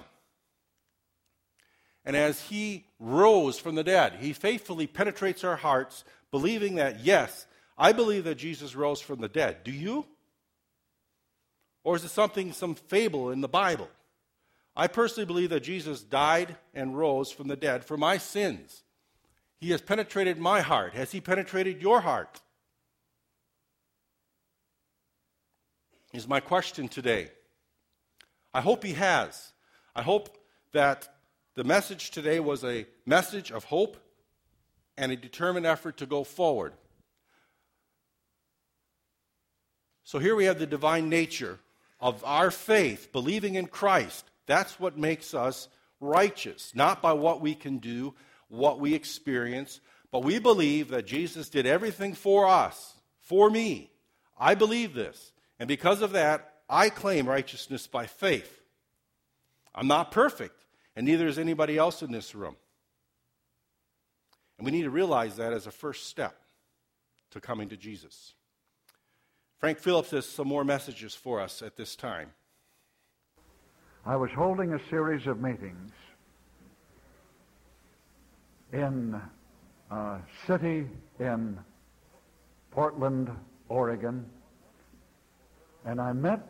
And 2.04 2.16
as 2.16 2.40
he 2.40 2.86
rose 2.98 3.58
from 3.58 3.76
the 3.76 3.84
dead, 3.84 4.16
he 4.20 4.32
faithfully 4.32 4.86
penetrates 4.86 5.44
our 5.44 5.56
hearts, 5.56 6.04
believing 6.30 6.74
that, 6.76 7.00
yes, 7.00 7.46
I 7.78 7.92
believe 7.92 8.24
that 8.24 8.36
Jesus 8.36 8.74
rose 8.74 9.00
from 9.00 9.20
the 9.20 9.28
dead. 9.28 9.64
Do 9.64 9.70
you? 9.70 10.06
Or 11.84 11.96
is 11.96 12.04
it 12.04 12.08
something, 12.08 12.52
some 12.52 12.74
fable 12.74 13.30
in 13.30 13.42
the 13.42 13.48
Bible? 13.48 13.88
I 14.74 14.88
personally 14.88 15.26
believe 15.26 15.50
that 15.50 15.62
Jesus 15.62 16.02
died 16.02 16.56
and 16.72 16.96
rose 16.96 17.30
from 17.30 17.46
the 17.46 17.56
dead 17.56 17.84
for 17.84 17.96
my 17.96 18.18
sins. 18.18 18.82
He 19.60 19.70
has 19.70 19.80
penetrated 19.80 20.38
my 20.38 20.62
heart. 20.62 20.94
Has 20.94 21.12
He 21.12 21.20
penetrated 21.20 21.80
your 21.80 22.00
heart? 22.00 22.40
Is 26.12 26.26
my 26.26 26.40
question 26.40 26.88
today. 26.88 27.30
I 28.52 28.60
hope 28.60 28.82
He 28.82 28.94
has. 28.94 29.52
I 29.94 30.02
hope 30.02 30.36
that 30.72 31.08
the 31.54 31.64
message 31.64 32.10
today 32.10 32.40
was 32.40 32.64
a 32.64 32.86
message 33.06 33.52
of 33.52 33.64
hope 33.64 33.96
and 34.96 35.12
a 35.12 35.16
determined 35.16 35.66
effort 35.66 35.98
to 35.98 36.06
go 36.06 36.24
forward. 36.24 36.72
So 40.02 40.18
here 40.18 40.34
we 40.34 40.44
have 40.44 40.58
the 40.58 40.66
divine 40.66 41.08
nature 41.08 41.58
of 42.00 42.22
our 42.24 42.50
faith, 42.50 43.12
believing 43.12 43.54
in 43.54 43.66
Christ. 43.66 44.24
That's 44.46 44.78
what 44.78 44.98
makes 44.98 45.34
us 45.34 45.68
righteous, 46.00 46.72
not 46.74 47.00
by 47.00 47.12
what 47.12 47.40
we 47.40 47.54
can 47.54 47.78
do, 47.78 48.14
what 48.48 48.80
we 48.80 48.94
experience, 48.94 49.80
but 50.10 50.22
we 50.22 50.38
believe 50.38 50.88
that 50.88 51.06
Jesus 51.06 51.48
did 51.48 51.66
everything 51.66 52.14
for 52.14 52.46
us, 52.46 52.94
for 53.20 53.50
me. 53.50 53.90
I 54.38 54.54
believe 54.54 54.94
this. 54.94 55.32
And 55.58 55.68
because 55.68 56.02
of 56.02 56.12
that, 56.12 56.52
I 56.68 56.88
claim 56.88 57.28
righteousness 57.28 57.86
by 57.86 58.06
faith. 58.06 58.62
I'm 59.74 59.88
not 59.88 60.10
perfect, 60.12 60.64
and 60.94 61.06
neither 61.06 61.26
is 61.26 61.38
anybody 61.38 61.76
else 61.76 62.02
in 62.02 62.12
this 62.12 62.34
room. 62.34 62.56
And 64.58 64.64
we 64.64 64.70
need 64.70 64.84
to 64.84 64.90
realize 64.90 65.36
that 65.36 65.52
as 65.52 65.66
a 65.66 65.72
first 65.72 66.06
step 66.08 66.36
to 67.30 67.40
coming 67.40 67.68
to 67.70 67.76
Jesus. 67.76 68.34
Frank 69.64 69.78
Phillips 69.78 70.10
has 70.10 70.26
some 70.26 70.46
more 70.46 70.62
messages 70.62 71.14
for 71.14 71.40
us 71.40 71.62
at 71.62 71.74
this 71.74 71.96
time. 71.96 72.28
I 74.04 74.14
was 74.14 74.30
holding 74.30 74.74
a 74.74 74.80
series 74.90 75.26
of 75.26 75.40
meetings 75.40 75.90
in 78.74 79.18
a 79.90 80.18
city 80.46 80.86
in 81.18 81.58
Portland, 82.72 83.30
Oregon, 83.70 84.26
and 85.86 85.98
I 85.98 86.12
met 86.12 86.46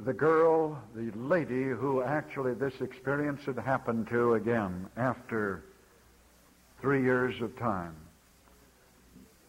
the 0.00 0.12
girl, 0.12 0.76
the 0.96 1.12
lady 1.12 1.68
who 1.68 2.02
actually 2.02 2.54
this 2.54 2.80
experience 2.80 3.44
had 3.44 3.60
happened 3.60 4.08
to 4.08 4.34
again 4.34 4.90
after 4.96 5.62
three 6.80 7.04
years 7.04 7.40
of 7.40 7.56
time. 7.56 7.94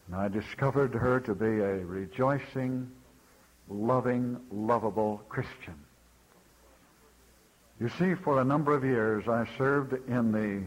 And 0.06 0.14
I 0.14 0.28
discovered 0.28 0.94
her 0.94 1.18
to 1.18 1.34
be 1.34 1.46
a 1.46 1.84
rejoicing, 1.84 2.88
loving, 3.68 4.38
lovable 4.50 5.22
Christian. 5.28 5.74
You 7.80 7.88
see, 7.98 8.14
for 8.14 8.40
a 8.40 8.44
number 8.44 8.74
of 8.74 8.84
years 8.84 9.28
I 9.28 9.46
served 9.56 9.92
in 10.08 10.32
the 10.32 10.64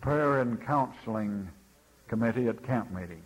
prayer 0.00 0.40
and 0.40 0.60
counseling 0.64 1.48
committee 2.08 2.48
at 2.48 2.64
camp 2.66 2.92
meeting. 2.92 3.22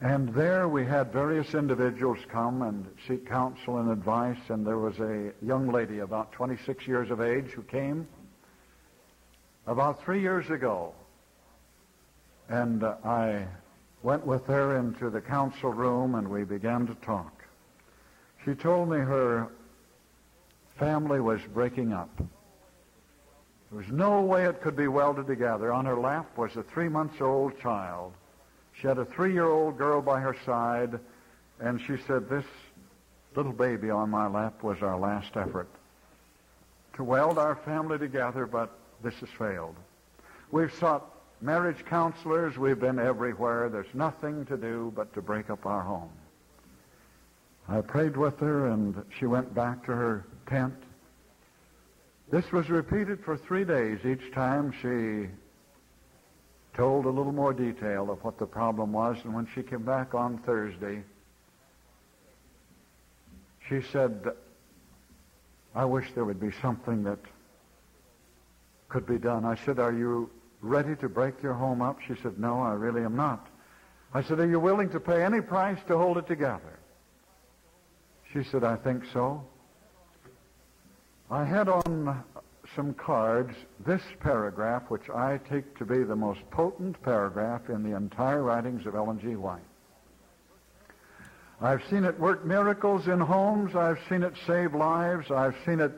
And 0.00 0.34
there 0.34 0.68
we 0.68 0.84
had 0.84 1.12
various 1.12 1.54
individuals 1.54 2.18
come 2.28 2.60
and 2.62 2.86
seek 3.08 3.26
counsel 3.26 3.78
and 3.78 3.90
advice, 3.90 4.38
and 4.48 4.66
there 4.66 4.78
was 4.78 4.98
a 4.98 5.32
young 5.40 5.72
lady 5.72 6.00
about 6.00 6.32
26 6.32 6.86
years 6.86 7.10
of 7.10 7.22
age 7.22 7.52
who 7.52 7.62
came 7.62 8.06
about 9.66 10.02
three 10.04 10.20
years 10.20 10.50
ago. 10.50 10.92
And 12.50 12.82
uh, 12.82 12.96
I 13.02 13.46
went 14.04 14.24
with 14.26 14.46
her 14.46 14.76
into 14.76 15.08
the 15.08 15.20
council 15.20 15.72
room 15.72 16.14
and 16.14 16.28
we 16.28 16.44
began 16.44 16.86
to 16.86 16.94
talk. 16.96 17.42
She 18.44 18.54
told 18.54 18.90
me 18.90 18.98
her 18.98 19.48
family 20.78 21.20
was 21.20 21.40
breaking 21.54 21.94
up. 21.94 22.10
There 22.18 23.78
was 23.78 23.88
no 23.88 24.20
way 24.20 24.44
it 24.44 24.60
could 24.60 24.76
be 24.76 24.88
welded 24.88 25.26
together. 25.26 25.72
On 25.72 25.86
her 25.86 25.98
lap 25.98 26.36
was 26.36 26.54
a 26.54 26.62
three-month-old 26.62 27.58
child. 27.58 28.12
She 28.74 28.86
had 28.86 28.98
a 28.98 29.06
three-year-old 29.06 29.78
girl 29.78 30.02
by 30.02 30.20
her 30.20 30.36
side, 30.44 31.00
and 31.58 31.80
she 31.80 31.96
said, 32.06 32.28
this 32.28 32.44
little 33.34 33.52
baby 33.52 33.88
on 33.88 34.10
my 34.10 34.26
lap 34.26 34.62
was 34.62 34.82
our 34.82 34.98
last 34.98 35.34
effort 35.34 35.68
to 36.96 37.02
weld 37.02 37.38
our 37.38 37.56
family 37.56 37.98
together, 37.98 38.46
but 38.46 38.70
this 39.02 39.14
has 39.14 39.30
failed. 39.30 39.76
We've 40.50 40.72
sought 40.74 41.13
marriage 41.44 41.84
counselors. 41.84 42.56
We've 42.56 42.80
been 42.80 42.98
everywhere. 42.98 43.68
There's 43.68 43.92
nothing 43.92 44.46
to 44.46 44.56
do 44.56 44.90
but 44.96 45.12
to 45.12 45.20
break 45.20 45.50
up 45.50 45.66
our 45.66 45.82
home. 45.82 46.08
I 47.68 47.82
prayed 47.82 48.16
with 48.16 48.40
her, 48.40 48.68
and 48.68 49.04
she 49.18 49.26
went 49.26 49.54
back 49.54 49.84
to 49.84 49.92
her 49.92 50.24
tent. 50.48 50.74
This 52.30 52.50
was 52.50 52.70
repeated 52.70 53.22
for 53.22 53.36
three 53.36 53.64
days. 53.64 53.98
Each 54.06 54.32
time 54.32 54.72
she 54.80 55.28
told 56.74 57.04
a 57.04 57.10
little 57.10 57.32
more 57.32 57.52
detail 57.52 58.10
of 58.10 58.24
what 58.24 58.38
the 58.38 58.46
problem 58.46 58.92
was, 58.92 59.18
and 59.24 59.34
when 59.34 59.46
she 59.54 59.62
came 59.62 59.82
back 59.82 60.14
on 60.14 60.38
Thursday, 60.38 61.02
she 63.68 63.82
said, 63.92 64.32
I 65.74 65.84
wish 65.84 66.10
there 66.14 66.24
would 66.24 66.40
be 66.40 66.52
something 66.62 67.04
that 67.04 67.18
could 68.88 69.06
be 69.06 69.18
done. 69.18 69.44
I 69.44 69.56
said, 69.56 69.78
Are 69.78 69.92
you 69.92 70.30
ready 70.64 70.96
to 70.96 71.08
break 71.08 71.42
your 71.42 71.54
home 71.54 71.82
up? 71.82 71.98
She 72.06 72.14
said, 72.22 72.38
No, 72.38 72.60
I 72.60 72.72
really 72.72 73.02
am 73.02 73.14
not. 73.14 73.46
I 74.12 74.22
said, 74.22 74.40
Are 74.40 74.48
you 74.48 74.58
willing 74.58 74.90
to 74.90 75.00
pay 75.00 75.22
any 75.22 75.40
price 75.40 75.78
to 75.88 75.98
hold 75.98 76.18
it 76.18 76.26
together? 76.26 76.78
She 78.32 78.42
said, 78.44 78.64
I 78.64 78.76
think 78.76 79.04
so. 79.12 79.44
I 81.30 81.44
had 81.44 81.68
on 81.68 82.24
some 82.74 82.94
cards 82.94 83.54
this 83.86 84.02
paragraph, 84.20 84.84
which 84.88 85.08
I 85.10 85.38
take 85.48 85.76
to 85.78 85.84
be 85.84 86.02
the 86.02 86.16
most 86.16 86.40
potent 86.50 87.00
paragraph 87.02 87.68
in 87.68 87.82
the 87.82 87.96
entire 87.96 88.42
writings 88.42 88.86
of 88.86 88.94
Ellen 88.94 89.20
G. 89.20 89.36
White. 89.36 89.60
I've 91.60 91.82
seen 91.88 92.04
it 92.04 92.18
work 92.18 92.44
miracles 92.44 93.06
in 93.06 93.20
homes. 93.20 93.74
I've 93.76 93.98
seen 94.08 94.22
it 94.22 94.34
save 94.46 94.74
lives. 94.74 95.30
I've 95.30 95.54
seen 95.64 95.80
it 95.80 95.92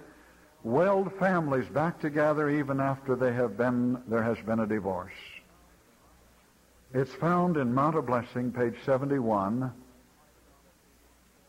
weld 0.63 1.13
families 1.19 1.69
back 1.69 2.01
together 2.01 2.51
even 2.51 2.81
after 2.81 3.17
they 3.17 3.33
have 3.33 3.57
been, 3.57 4.03
there 4.09 4.23
has 4.23 4.39
been 4.45 4.61
a 4.61 4.67
divorce. 4.67 5.13
It's 6.95 7.13
found 7.15 7.57
in 7.57 7.75
Mount 7.75 7.97
of 7.97 8.07
Blessing, 8.07 8.53
page 8.53 8.75
71. 8.85 9.73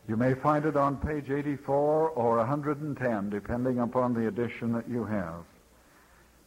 You 0.08 0.16
may 0.16 0.34
find 0.34 0.64
it 0.64 0.76
on 0.76 0.96
page 0.96 1.30
84 1.30 2.10
or 2.10 2.36
110, 2.38 3.30
depending 3.30 3.78
upon 3.78 4.14
the 4.14 4.28
edition 4.28 4.72
that 4.72 4.88
you 4.88 5.04
have. 5.04 5.44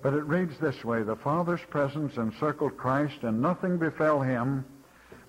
But 0.02 0.14
it 0.14 0.24
reads 0.24 0.58
this 0.58 0.84
way, 0.84 1.04
The 1.04 1.16
Father's 1.16 1.62
presence 1.70 2.18
encircled 2.18 2.76
Christ, 2.78 3.24
and 3.24 3.42
nothing 3.42 3.78
befell 3.78 4.22
him 4.22 4.66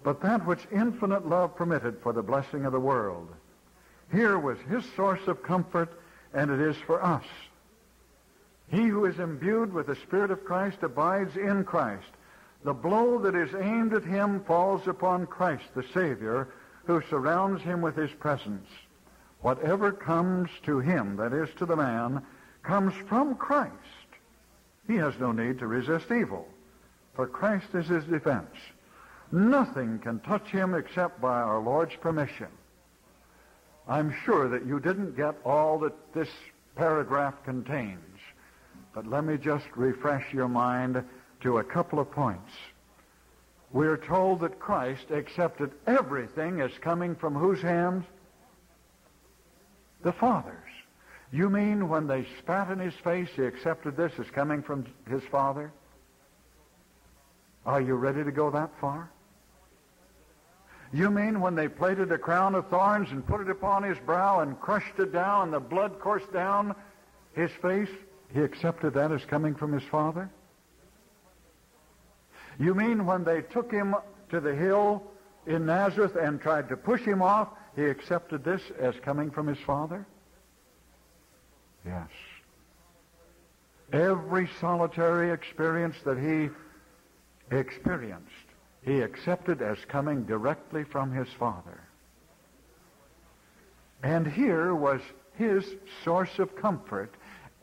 but 0.03 0.21
that 0.23 0.45
which 0.47 0.67
infinite 0.73 1.27
love 1.29 1.57
permitted 1.57 1.99
for 2.03 2.13
the 2.13 2.23
blessing 2.23 2.65
of 2.65 2.73
the 2.73 2.81
world. 2.81 3.29
Here 4.11 4.39
was 4.39 4.59
his 4.69 4.85
source 4.97 5.27
of 5.27 5.43
comfort, 5.43 5.93
and 6.35 6.51
it 6.51 6.61
is 6.61 6.77
for 6.87 7.03
us. 7.05 7.25
He 8.71 8.85
who 8.85 9.05
is 9.05 9.19
imbued 9.19 9.73
with 9.73 9.87
the 9.87 9.97
Spirit 9.97 10.31
of 10.31 10.45
Christ 10.45 10.79
abides 10.83 11.37
in 11.37 11.65
Christ. 11.65 12.09
The 12.65 12.73
blow 12.73 13.19
that 13.19 13.35
is 13.35 13.55
aimed 13.55 13.93
at 13.93 14.05
him 14.05 14.45
falls 14.45 14.87
upon 14.87 15.27
Christ, 15.27 15.65
the 15.75 15.85
Savior, 15.93 16.49
who 16.85 17.03
surrounds 17.11 17.63
him 17.63 17.81
with 17.81 17.97
his 17.97 18.11
presence. 18.13 18.69
Whatever 19.41 19.93
comes 19.93 20.49
to 20.65 20.79
him, 20.79 21.17
that 21.17 21.33
is 21.33 21.49
to 21.59 21.67
the 21.67 21.77
man, 21.77 22.23
comes 22.63 22.95
from 23.09 23.35
Christ. 23.35 23.73
He 24.87 24.97
has 24.97 25.15
no 25.19 25.33
need 25.33 25.59
to 25.59 25.67
resist 25.67 26.11
evil, 26.11 26.49
for 27.15 27.27
Christ 27.27 27.75
is 27.75 27.89
his 27.89 28.05
defense. 28.05 28.55
Nothing 29.33 29.99
can 29.99 30.21
touch 30.21 30.49
him 30.49 30.75
except 30.75 31.21
by 31.21 31.41
our 31.41 31.61
Lord's 31.61 31.97
permission. 31.97 32.49
I'm 33.89 34.15
sure 34.25 34.49
that 34.49 34.67
you 34.67 34.81
didn't 34.81 35.17
get 35.17 35.35
all 35.45 35.79
that 35.81 36.15
this 36.15 36.29
paragraph 36.77 37.35
contains, 37.45 38.19
but 38.95 39.07
let 39.07 39.25
me 39.25 39.37
just 39.37 39.67
refresh 39.75 40.33
your 40.33 40.49
mind 40.49 41.03
to 41.41 41.59
a 41.59 41.65
couple 41.65 41.99
of 41.99 42.11
points 42.11 42.51
we're 43.73 43.97
told 43.97 44.41
that 44.41 44.59
Christ 44.59 45.11
accepted 45.11 45.73
everything 45.87 46.61
as 46.61 46.71
coming 46.81 47.15
from 47.15 47.35
whose 47.35 47.63
hands? 47.63 48.05
The 50.03 50.13
Father's. 50.13 50.57
You 51.33 51.49
mean 51.49 51.89
when 51.89 52.07
they 52.07 52.27
spat 52.39 52.71
in 52.71 52.79
his 52.79 52.95
face, 53.03 53.31
he 53.35 53.43
accepted 53.43 53.97
this 53.97 54.13
as 54.19 54.27
coming 54.31 54.63
from 54.63 54.87
his 55.09 55.23
Father? 55.31 55.73
Are 57.65 57.81
you 57.81 57.95
ready 57.95 58.23
to 58.25 58.33
go 58.33 58.51
that 58.51 58.71
far? 58.79 59.11
You 60.93 61.11
mean 61.11 61.41
when 61.41 61.55
they 61.55 61.69
plaited 61.69 62.13
a 62.13 62.19
crown 62.19 62.55
of 62.55 62.69
thorns 62.69 63.11
and 63.11 63.27
put 63.27 63.41
it 63.41 63.49
upon 63.49 63.83
his 63.83 63.99
brow 63.99 64.41
and 64.41 64.61
crushed 64.61 64.99
it 64.99 65.13
down 65.13 65.45
and 65.45 65.53
the 65.53 65.61
blood 65.61 65.99
coursed 65.99 66.33
down 66.33 66.75
his 67.35 67.51
face, 67.63 67.89
he 68.33 68.41
accepted 68.41 68.95
that 68.95 69.11
as 69.11 69.25
coming 69.25 69.55
from 69.55 69.73
his 69.73 69.83
Father? 69.85 70.31
You 72.59 72.75
mean 72.75 73.07
when 73.07 73.25
they 73.25 73.43
took 73.43 73.73
him 73.73 73.95
to 74.31 74.41
the 74.41 74.55
hill 74.55 75.03
in 75.47 75.67
Nazareth 75.67 76.17
and 76.17 76.41
tried 76.41 76.69
to 76.69 76.77
push 76.77 77.01
him 77.01 77.23
off, 77.23 77.49
he 77.75 77.85
accepted 77.85 78.45
this 78.45 78.63
as 78.79 78.95
coming 79.03 79.31
from 79.31 79.47
his 79.47 79.59
father? 79.59 80.07
Yes. 81.85 82.09
Every 83.93 84.49
solitary 84.61 85.31
experience 85.31 85.97
that 86.05 86.19
he 86.19 86.51
experienced, 87.55 88.31
he 88.85 89.01
accepted 89.01 89.63
as 89.63 89.79
coming 89.89 90.25
directly 90.25 90.85
from 90.85 91.13
his 91.13 91.29
father. 91.39 91.81
And 94.03 94.27
here 94.27 94.75
was 94.75 95.01
his 95.35 95.65
source 96.05 96.39
of 96.39 96.57
comfort, 96.57 97.15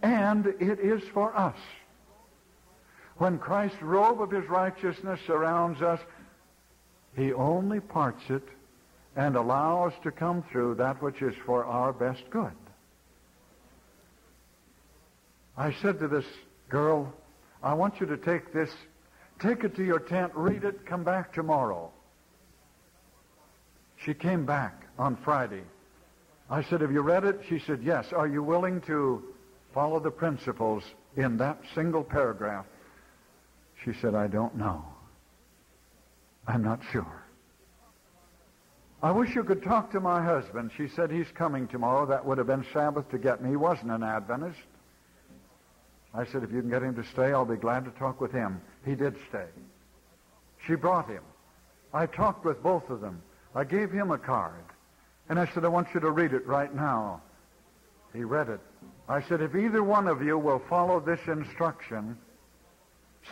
and 0.02 0.46
it 0.46 0.80
is 0.80 1.04
for 1.14 1.36
us. 1.38 1.58
When 3.18 3.38
Christ's 3.38 3.82
robe 3.82 4.22
of 4.22 4.32
his 4.32 4.48
righteousness 4.48 5.20
surrounds 5.28 5.82
us, 5.82 6.00
he 7.16 7.34
only 7.34 7.82
parts 7.82 8.24
it 8.30 8.48
and 9.16 9.36
allows 9.36 9.92
to 10.04 10.12
come 10.12 10.44
through 10.44 10.76
that 10.76 11.02
which 11.02 11.22
is 11.22 11.36
for 11.46 11.66
our 11.66 11.92
best 11.92 12.24
good. 12.30 12.54
I 15.58 15.74
said 15.82 16.00
to 16.00 16.08
this 16.08 16.26
girl, 16.70 17.14
I 17.62 17.74
want 17.74 18.00
you 18.00 18.06
to 18.06 18.16
take 18.16 18.54
this, 18.54 18.70
take 19.40 19.64
it 19.64 19.76
to 19.76 19.84
your 19.84 20.00
tent, 20.00 20.32
read 20.36 20.64
it, 20.64 20.86
come 20.86 21.04
back 21.04 21.34
tomorrow. 21.34 21.92
She 24.04 24.14
came 24.14 24.46
back 24.46 24.86
on 24.98 25.18
Friday. 25.18 25.64
I 26.50 26.64
said, 26.64 26.82
have 26.82 26.92
you 26.92 27.02
read 27.02 27.26
it? 27.26 27.42
She 27.48 27.60
said, 27.60 27.82
yes. 27.84 28.12
Are 28.12 28.28
you 28.28 28.42
willing 28.42 28.82
to 28.82 29.24
follow 29.74 30.00
the 30.00 30.12
principles 30.12 30.84
in 31.16 31.38
that 31.38 31.60
single 31.76 32.04
paragraph? 32.04 32.66
She 33.84 33.94
said, 34.02 34.16
I 34.16 34.28
don't 34.28 34.56
know. 34.56 34.84
I'm 36.48 36.64
not 36.64 36.82
sure. 36.92 37.24
I 39.02 39.12
wish 39.12 39.36
you 39.36 39.44
could 39.44 39.64
talk 39.64 39.92
to 39.92 40.00
my 40.00 40.22
husband. 40.24 40.72
She 40.76 40.88
said 40.90 41.12
he's 41.12 41.30
coming 41.34 41.68
tomorrow. 41.68 42.06
That 42.06 42.26
would 42.26 42.38
have 42.38 42.48
been 42.48 42.66
Sabbath 42.74 43.10
to 43.12 43.18
get 43.18 43.42
me. 43.42 43.52
He 43.52 43.56
wasn't 43.56 43.92
an 43.92 44.04
Adventist. 44.04 44.60
I 46.14 46.26
said, 46.26 46.44
if 46.44 46.52
you 46.52 46.62
can 46.62 46.70
get 46.70 46.82
him 46.82 46.96
to 46.96 47.04
stay, 47.04 47.32
I'll 47.32 47.46
be 47.46 47.56
glad 47.56 47.86
to 47.86 47.92
talk 47.92 48.20
with 48.20 48.32
him. 48.32 48.62
He 48.86 48.96
did 48.96 49.16
stay. 49.30 49.46
She 50.66 50.76
brought 50.76 51.08
him. 51.08 51.24
I 51.94 52.06
talked 52.08 52.46
with 52.46 52.62
both 52.64 52.90
of 52.90 53.02
them. 53.02 53.22
I 53.56 53.64
gave 53.64 53.92
him 53.92 54.12
a 54.12 54.18
card. 54.18 54.64
And 55.30 55.40
I 55.40 55.48
said, 55.54 55.66
I 55.66 55.68
want 55.68 55.88
you 55.94 56.00
to 56.00 56.10
read 56.10 56.34
it 56.34 56.46
right 56.48 56.74
now. 56.74 57.22
He 58.14 58.24
read 58.24 58.50
it. 58.50 58.60
I 59.08 59.22
said, 59.22 59.42
if 59.42 59.56
either 59.56 59.84
one 59.84 60.08
of 60.08 60.24
you 60.24 60.38
will 60.38 60.62
follow 60.68 61.00
this 61.00 61.20
instruction, 61.28 62.18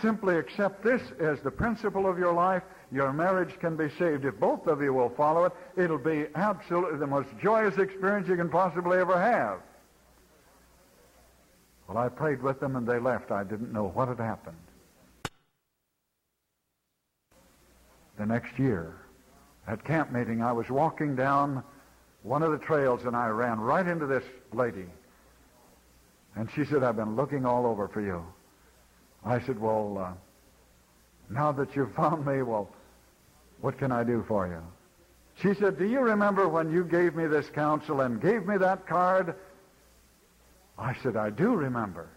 simply 0.01 0.37
accept 0.37 0.83
this 0.83 1.01
as 1.19 1.39
the 1.41 1.51
principle 1.51 2.07
of 2.07 2.19
your 2.19 2.33
life, 2.33 2.63
your 2.91 3.11
marriage 3.11 3.59
can 3.59 3.75
be 3.75 3.89
saved. 3.97 4.25
If 4.25 4.39
both 4.39 4.67
of 4.67 4.81
you 4.81 4.93
will 4.93 5.09
follow 5.09 5.45
it, 5.45 5.53
it'll 5.75 5.97
be 5.97 6.27
absolutely 6.35 6.99
the 6.99 7.07
most 7.07 7.29
joyous 7.41 7.77
experience 7.77 8.27
you 8.27 8.37
can 8.37 8.49
possibly 8.49 8.97
ever 8.99 9.19
have. 9.19 9.59
Well, 11.87 11.97
I 11.97 12.09
prayed 12.09 12.41
with 12.41 12.59
them 12.59 12.75
and 12.75 12.85
they 12.85 12.99
left. 12.99 13.31
I 13.31 13.43
didn't 13.43 13.71
know 13.71 13.87
what 13.87 14.09
had 14.09 14.19
happened. 14.19 14.57
The 18.17 18.25
next 18.25 18.59
year, 18.59 18.95
at 19.67 19.83
camp 19.83 20.11
meeting, 20.11 20.41
I 20.41 20.51
was 20.51 20.69
walking 20.69 21.15
down 21.15 21.63
one 22.23 22.43
of 22.43 22.51
the 22.51 22.57
trails 22.57 23.05
and 23.05 23.15
I 23.15 23.27
ran 23.27 23.59
right 23.59 23.87
into 23.87 24.05
this 24.05 24.23
lady. 24.51 24.85
And 26.35 26.49
she 26.51 26.65
said, 26.65 26.83
I've 26.83 26.95
been 26.95 27.15
looking 27.15 27.45
all 27.45 27.65
over 27.65 27.87
for 27.87 28.01
you. 28.01 28.25
I 29.25 29.39
said, 29.41 29.59
well, 29.59 29.97
uh, 29.97 30.13
now 31.29 31.51
that 31.53 31.75
you've 31.75 31.93
found 31.95 32.25
me, 32.25 32.41
well, 32.41 32.69
what 33.61 33.77
can 33.77 33.91
I 33.91 34.03
do 34.03 34.23
for 34.27 34.47
you? 34.47 34.61
She 35.41 35.53
said, 35.59 35.77
do 35.77 35.85
you 35.85 35.99
remember 35.99 36.47
when 36.47 36.71
you 36.71 36.83
gave 36.83 37.15
me 37.15 37.27
this 37.27 37.49
counsel 37.49 38.01
and 38.01 38.21
gave 38.21 38.45
me 38.45 38.57
that 38.57 38.87
card? 38.87 39.35
I 40.77 40.95
said, 41.01 41.15
I 41.15 41.29
do 41.29 41.55
remember. 41.55 42.07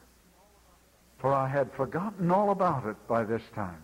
For 1.18 1.32
I 1.32 1.48
had 1.48 1.72
forgotten 1.72 2.30
all 2.30 2.50
about 2.50 2.86
it 2.86 2.96
by 3.06 3.24
this 3.24 3.42
time. 3.54 3.82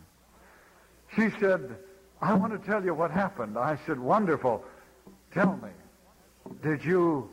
She 1.14 1.28
said, 1.40 1.76
I 2.20 2.34
want 2.34 2.52
to 2.52 2.66
tell 2.70 2.84
you 2.84 2.94
what 2.94 3.10
happened. 3.10 3.58
I 3.58 3.78
said, 3.86 3.98
wonderful. 3.98 4.64
Tell 5.32 5.56
me. 5.62 5.70
Did 6.62 6.84
you 6.84 7.28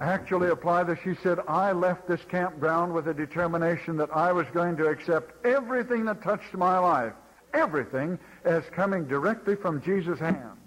actually 0.00 0.48
apply 0.48 0.84
this? 0.84 0.98
She 1.04 1.14
said, 1.22 1.38
I 1.46 1.72
left 1.72 2.08
this 2.08 2.20
campground 2.28 2.92
with 2.92 3.08
a 3.08 3.14
determination 3.14 3.96
that 3.98 4.10
I 4.14 4.32
was 4.32 4.46
going 4.52 4.76
to 4.78 4.86
accept 4.86 5.44
everything 5.44 6.04
that 6.06 6.22
touched 6.22 6.54
my 6.54 6.78
life, 6.78 7.12
everything, 7.54 8.18
as 8.44 8.64
coming 8.72 9.06
directly 9.06 9.54
from 9.54 9.80
Jesus' 9.82 10.18
hand. 10.18 10.58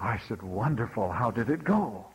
I 0.00 0.20
said, 0.28 0.42
wonderful. 0.42 1.10
How 1.10 1.30
did 1.30 1.50
it 1.50 1.64
go? 1.64 2.06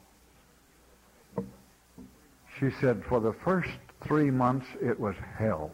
She 2.60 2.70
said, 2.80 3.04
for 3.08 3.20
the 3.20 3.34
first 3.34 3.70
three 4.06 4.32
months, 4.32 4.68
it 4.82 5.00
was 5.00 5.16
hell. 5.38 5.72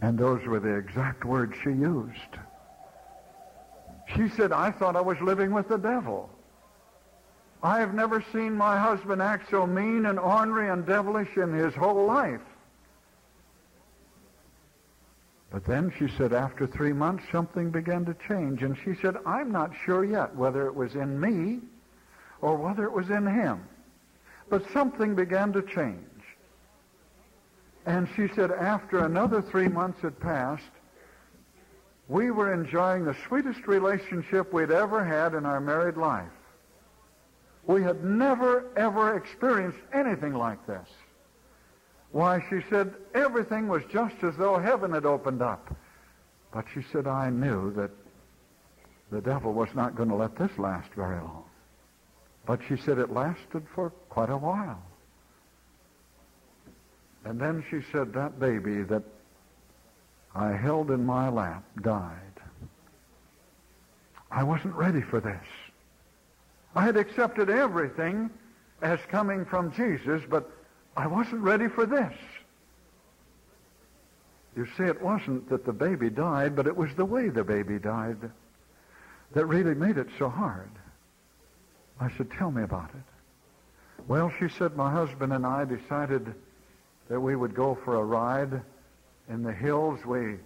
And 0.00 0.18
those 0.18 0.44
were 0.46 0.60
the 0.60 0.74
exact 0.74 1.24
words 1.24 1.54
she 1.62 1.70
used. 1.70 2.38
She 4.16 4.28
said, 4.28 4.52
I 4.52 4.70
thought 4.70 4.96
I 4.96 5.00
was 5.00 5.20
living 5.20 5.52
with 5.52 5.68
the 5.68 5.78
devil. 5.78 6.28
I 7.62 7.78
have 7.78 7.94
never 7.94 8.24
seen 8.32 8.54
my 8.54 8.78
husband 8.78 9.22
act 9.22 9.48
so 9.50 9.66
mean 9.66 10.06
and 10.06 10.18
ornery 10.18 10.68
and 10.68 10.84
devilish 10.84 11.36
in 11.36 11.52
his 11.52 11.72
whole 11.74 12.06
life. 12.06 12.40
But 15.50 15.64
then 15.64 15.92
she 15.98 16.08
said 16.16 16.32
after 16.32 16.66
three 16.66 16.92
months 16.92 17.24
something 17.30 17.70
began 17.70 18.04
to 18.06 18.16
change. 18.26 18.62
And 18.62 18.76
she 18.84 18.94
said, 19.00 19.16
I'm 19.24 19.52
not 19.52 19.70
sure 19.84 20.02
yet 20.04 20.34
whether 20.34 20.66
it 20.66 20.74
was 20.74 20.94
in 20.94 21.20
me 21.20 21.60
or 22.40 22.56
whether 22.56 22.84
it 22.84 22.92
was 22.92 23.10
in 23.10 23.26
him. 23.26 23.68
But 24.52 24.70
something 24.70 25.14
began 25.14 25.50
to 25.54 25.62
change. 25.62 25.96
And 27.86 28.06
she 28.14 28.28
said 28.34 28.50
after 28.50 29.06
another 29.06 29.40
three 29.40 29.66
months 29.66 30.02
had 30.02 30.20
passed, 30.20 30.70
we 32.06 32.30
were 32.30 32.52
enjoying 32.52 33.06
the 33.06 33.16
sweetest 33.26 33.66
relationship 33.66 34.52
we'd 34.52 34.70
ever 34.70 35.02
had 35.02 35.32
in 35.32 35.46
our 35.46 35.58
married 35.58 35.96
life. 35.96 36.28
We 37.64 37.82
had 37.82 38.04
never, 38.04 38.66
ever 38.76 39.16
experienced 39.16 39.78
anything 39.90 40.34
like 40.34 40.66
this. 40.66 40.86
Why, 42.10 42.44
she 42.50 42.60
said, 42.68 42.92
everything 43.14 43.68
was 43.68 43.84
just 43.90 44.16
as 44.22 44.36
though 44.36 44.58
heaven 44.58 44.92
had 44.92 45.06
opened 45.06 45.40
up. 45.40 45.74
But 46.52 46.66
she 46.74 46.82
said, 46.92 47.06
I 47.06 47.30
knew 47.30 47.72
that 47.72 47.90
the 49.10 49.22
devil 49.22 49.54
was 49.54 49.70
not 49.74 49.96
going 49.96 50.10
to 50.10 50.14
let 50.14 50.36
this 50.36 50.58
last 50.58 50.92
very 50.92 51.22
long. 51.22 51.44
But 52.44 52.60
she 52.68 52.76
said 52.76 52.98
it 52.98 53.14
lasted 53.14 53.64
for 53.74 53.92
quite 54.12 54.28
a 54.28 54.36
while. 54.36 54.82
And 57.24 57.40
then 57.40 57.64
she 57.70 57.80
said, 57.90 58.12
that 58.12 58.38
baby 58.38 58.82
that 58.82 59.02
I 60.34 60.52
held 60.52 60.90
in 60.90 61.06
my 61.06 61.30
lap 61.30 61.64
died. 61.80 62.18
I 64.30 64.42
wasn't 64.44 64.74
ready 64.74 65.00
for 65.00 65.18
this. 65.18 65.46
I 66.74 66.84
had 66.84 66.98
accepted 66.98 67.48
everything 67.48 68.28
as 68.82 68.98
coming 69.08 69.46
from 69.46 69.72
Jesus, 69.72 70.20
but 70.28 70.50
I 70.94 71.06
wasn't 71.06 71.40
ready 71.40 71.68
for 71.68 71.86
this. 71.86 72.12
You 74.54 74.66
see, 74.76 74.84
it 74.84 75.00
wasn't 75.00 75.48
that 75.48 75.64
the 75.64 75.72
baby 75.72 76.10
died, 76.10 76.54
but 76.54 76.66
it 76.66 76.76
was 76.76 76.90
the 76.96 77.06
way 77.06 77.30
the 77.30 77.44
baby 77.44 77.78
died 77.78 78.18
that 79.32 79.46
really 79.46 79.74
made 79.74 79.96
it 79.96 80.08
so 80.18 80.28
hard. 80.28 80.70
I 81.98 82.10
said, 82.18 82.30
tell 82.32 82.50
me 82.50 82.62
about 82.62 82.90
it. 82.90 83.11
Well, 84.08 84.32
she 84.38 84.48
said, 84.48 84.76
my 84.76 84.90
husband 84.90 85.32
and 85.32 85.46
I 85.46 85.64
decided 85.64 86.34
that 87.08 87.20
we 87.20 87.36
would 87.36 87.54
go 87.54 87.78
for 87.84 87.96
a 87.96 88.04
ride 88.04 88.60
in 89.28 89.42
the 89.42 89.52
hills. 89.52 90.04
We 90.04 90.38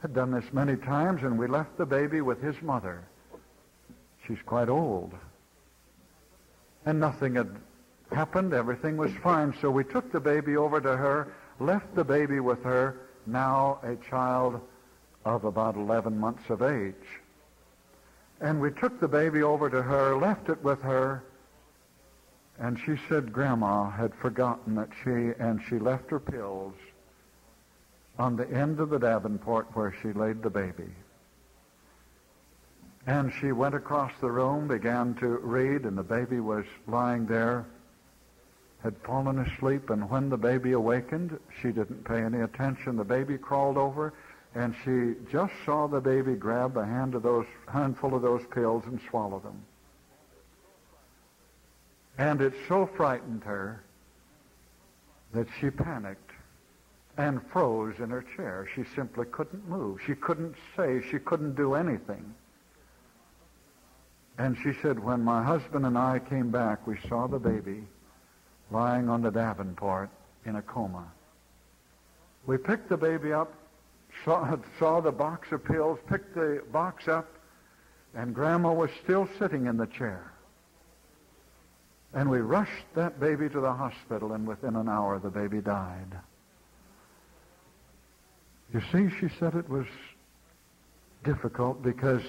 had 0.00 0.14
done 0.14 0.30
this 0.30 0.52
many 0.52 0.76
times, 0.76 1.22
and 1.22 1.38
we 1.38 1.46
left 1.46 1.76
the 1.76 1.86
baby 1.86 2.20
with 2.20 2.40
his 2.40 2.60
mother. 2.62 3.02
She's 4.26 4.40
quite 4.46 4.68
old. 4.68 5.12
And 6.86 7.00
nothing 7.00 7.34
had 7.34 7.56
happened. 8.12 8.54
Everything 8.54 8.96
was 8.96 9.12
fine. 9.22 9.54
So 9.60 9.70
we 9.70 9.84
took 9.84 10.12
the 10.12 10.20
baby 10.20 10.56
over 10.56 10.80
to 10.80 10.96
her, 10.96 11.32
left 11.58 11.94
the 11.94 12.04
baby 12.04 12.40
with 12.40 12.62
her, 12.62 12.96
now 13.26 13.80
a 13.82 13.96
child 14.08 14.60
of 15.24 15.44
about 15.44 15.76
11 15.76 16.18
months 16.18 16.48
of 16.48 16.62
age. 16.62 16.94
And 18.40 18.60
we 18.60 18.70
took 18.70 19.00
the 19.00 19.08
baby 19.08 19.42
over 19.42 19.68
to 19.68 19.82
her, 19.82 20.16
left 20.16 20.48
it 20.48 20.62
with 20.62 20.80
her, 20.82 21.22
and 22.60 22.78
she 22.78 22.94
said 23.08 23.32
Grandma 23.32 23.90
had 23.90 24.14
forgotten 24.14 24.74
that 24.74 24.90
she, 25.02 25.32
and 25.42 25.60
she 25.68 25.78
left 25.78 26.10
her 26.10 26.20
pills 26.20 26.74
on 28.18 28.36
the 28.36 28.48
end 28.50 28.80
of 28.80 28.90
the 28.90 28.98
Davenport 28.98 29.68
where 29.72 29.94
she 30.02 30.12
laid 30.12 30.42
the 30.42 30.50
baby. 30.50 30.90
And 33.06 33.32
she 33.40 33.52
went 33.52 33.74
across 33.74 34.12
the 34.20 34.30
room, 34.30 34.68
began 34.68 35.14
to 35.16 35.38
read, 35.38 35.86
and 35.86 35.96
the 35.96 36.02
baby 36.02 36.38
was 36.38 36.66
lying 36.86 37.24
there, 37.24 37.64
had 38.82 38.94
fallen 38.98 39.38
asleep, 39.38 39.88
and 39.88 40.10
when 40.10 40.28
the 40.28 40.36
baby 40.36 40.72
awakened, 40.72 41.38
she 41.62 41.72
didn't 41.72 42.04
pay 42.04 42.22
any 42.22 42.40
attention. 42.40 42.96
The 42.96 43.04
baby 43.04 43.38
crawled 43.38 43.78
over, 43.78 44.12
and 44.54 44.74
she 44.84 45.14
just 45.32 45.54
saw 45.64 45.86
the 45.86 46.00
baby 46.00 46.34
grab 46.34 46.76
a 46.76 46.84
handful 46.84 48.14
of 48.14 48.22
those 48.22 48.44
pills 48.52 48.84
and 48.84 49.00
swallow 49.08 49.38
them. 49.38 49.64
And 52.18 52.40
it 52.40 52.52
so 52.68 52.86
frightened 52.86 53.44
her 53.44 53.82
that 55.32 55.46
she 55.60 55.70
panicked 55.70 56.30
and 57.16 57.40
froze 57.52 57.94
in 57.98 58.10
her 58.10 58.24
chair. 58.36 58.68
She 58.74 58.84
simply 58.94 59.26
couldn't 59.26 59.68
move. 59.68 60.00
She 60.06 60.14
couldn't 60.14 60.54
say. 60.76 61.02
She 61.10 61.18
couldn't 61.18 61.54
do 61.54 61.74
anything. 61.74 62.34
And 64.38 64.56
she 64.62 64.72
said, 64.80 64.98
when 64.98 65.22
my 65.22 65.42
husband 65.42 65.84
and 65.84 65.98
I 65.98 66.18
came 66.18 66.50
back, 66.50 66.86
we 66.86 66.98
saw 67.08 67.26
the 67.26 67.38
baby 67.38 67.84
lying 68.70 69.08
on 69.08 69.20
the 69.22 69.30
Davenport 69.30 70.08
in 70.46 70.56
a 70.56 70.62
coma. 70.62 71.04
We 72.46 72.56
picked 72.56 72.88
the 72.88 72.96
baby 72.96 73.32
up, 73.32 73.52
saw, 74.24 74.56
saw 74.78 75.00
the 75.00 75.12
box 75.12 75.52
of 75.52 75.64
pills, 75.64 75.98
picked 76.08 76.34
the 76.34 76.62
box 76.72 77.06
up, 77.06 77.28
and 78.14 78.34
Grandma 78.34 78.72
was 78.72 78.90
still 79.04 79.28
sitting 79.38 79.66
in 79.66 79.76
the 79.76 79.86
chair. 79.86 80.32
And 82.12 82.28
we 82.28 82.38
rushed 82.38 82.86
that 82.94 83.20
baby 83.20 83.48
to 83.48 83.60
the 83.60 83.72
hospital, 83.72 84.32
and 84.32 84.46
within 84.46 84.76
an 84.76 84.88
hour 84.88 85.18
the 85.18 85.30
baby 85.30 85.60
died. 85.60 86.18
You 88.74 88.80
see, 88.92 89.08
she 89.20 89.28
said 89.38 89.54
it 89.54 89.68
was 89.68 89.86
difficult 91.24 91.82
because 91.82 92.22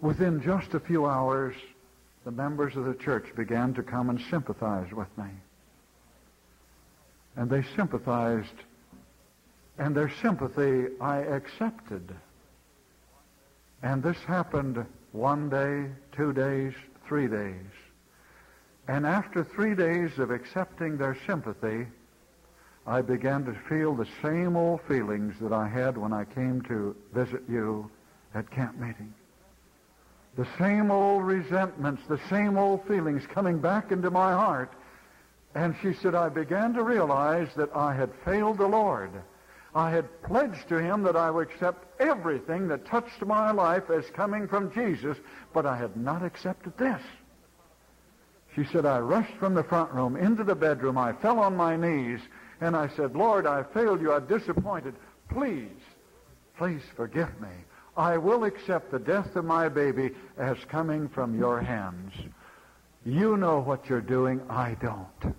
within 0.00 0.40
just 0.42 0.74
a 0.74 0.80
few 0.80 1.06
hours, 1.06 1.54
the 2.24 2.30
members 2.30 2.76
of 2.76 2.84
the 2.84 2.94
church 2.94 3.26
began 3.36 3.74
to 3.74 3.82
come 3.82 4.10
and 4.10 4.20
sympathize 4.30 4.92
with 4.92 5.08
me. 5.16 5.30
And 7.36 7.48
they 7.48 7.64
sympathized, 7.76 8.48
and 9.78 9.94
their 9.94 10.12
sympathy 10.20 10.88
I 11.00 11.18
accepted. 11.18 12.14
And 13.82 14.02
this 14.02 14.18
happened 14.18 14.84
one 15.12 15.48
day, 15.48 15.90
two 16.12 16.32
days, 16.32 16.74
three 17.06 17.26
days. 17.26 17.64
And 18.90 19.06
after 19.06 19.44
three 19.44 19.76
days 19.76 20.18
of 20.18 20.32
accepting 20.32 20.96
their 20.96 21.16
sympathy, 21.24 21.86
I 22.88 23.02
began 23.02 23.44
to 23.44 23.54
feel 23.68 23.94
the 23.94 24.08
same 24.20 24.56
old 24.56 24.80
feelings 24.88 25.36
that 25.40 25.52
I 25.52 25.68
had 25.68 25.96
when 25.96 26.12
I 26.12 26.24
came 26.24 26.60
to 26.62 26.96
visit 27.14 27.44
you 27.48 27.88
at 28.34 28.50
camp 28.50 28.80
meeting. 28.80 29.14
The 30.36 30.48
same 30.58 30.90
old 30.90 31.22
resentments, 31.22 32.02
the 32.08 32.18
same 32.28 32.58
old 32.58 32.84
feelings 32.88 33.22
coming 33.28 33.60
back 33.60 33.92
into 33.92 34.10
my 34.10 34.32
heart. 34.32 34.72
And 35.54 35.76
she 35.80 35.94
said, 35.94 36.16
I 36.16 36.28
began 36.28 36.74
to 36.74 36.82
realize 36.82 37.50
that 37.54 37.70
I 37.72 37.94
had 37.94 38.10
failed 38.24 38.58
the 38.58 38.66
Lord. 38.66 39.12
I 39.72 39.90
had 39.90 40.20
pledged 40.24 40.68
to 40.70 40.78
him 40.78 41.04
that 41.04 41.14
I 41.14 41.30
would 41.30 41.48
accept 41.48 41.86
everything 42.00 42.66
that 42.66 42.86
touched 42.86 43.24
my 43.24 43.52
life 43.52 43.88
as 43.88 44.10
coming 44.10 44.48
from 44.48 44.72
Jesus, 44.72 45.16
but 45.54 45.64
I 45.64 45.76
had 45.76 45.96
not 45.96 46.24
accepted 46.24 46.76
this. 46.76 47.00
She 48.60 48.66
said, 48.72 48.84
I 48.84 48.98
rushed 48.98 49.34
from 49.38 49.54
the 49.54 49.64
front 49.64 49.90
room 49.90 50.16
into 50.16 50.44
the 50.44 50.54
bedroom. 50.54 50.98
I 50.98 51.14
fell 51.14 51.38
on 51.38 51.56
my 51.56 51.76
knees, 51.76 52.20
and 52.60 52.76
I 52.76 52.88
said, 52.88 53.16
Lord, 53.16 53.46
I 53.46 53.62
failed 53.62 54.02
you. 54.02 54.12
I'm 54.12 54.26
disappointed. 54.26 54.94
Please, 55.30 55.80
please 56.58 56.82
forgive 56.94 57.40
me. 57.40 57.48
I 57.96 58.18
will 58.18 58.44
accept 58.44 58.90
the 58.90 58.98
death 58.98 59.34
of 59.34 59.46
my 59.46 59.70
baby 59.70 60.10
as 60.36 60.58
coming 60.68 61.08
from 61.08 61.38
your 61.38 61.62
hands. 61.62 62.12
You 63.02 63.38
know 63.38 63.60
what 63.60 63.88
you're 63.88 64.02
doing. 64.02 64.42
I 64.50 64.76
don't. 64.82 65.34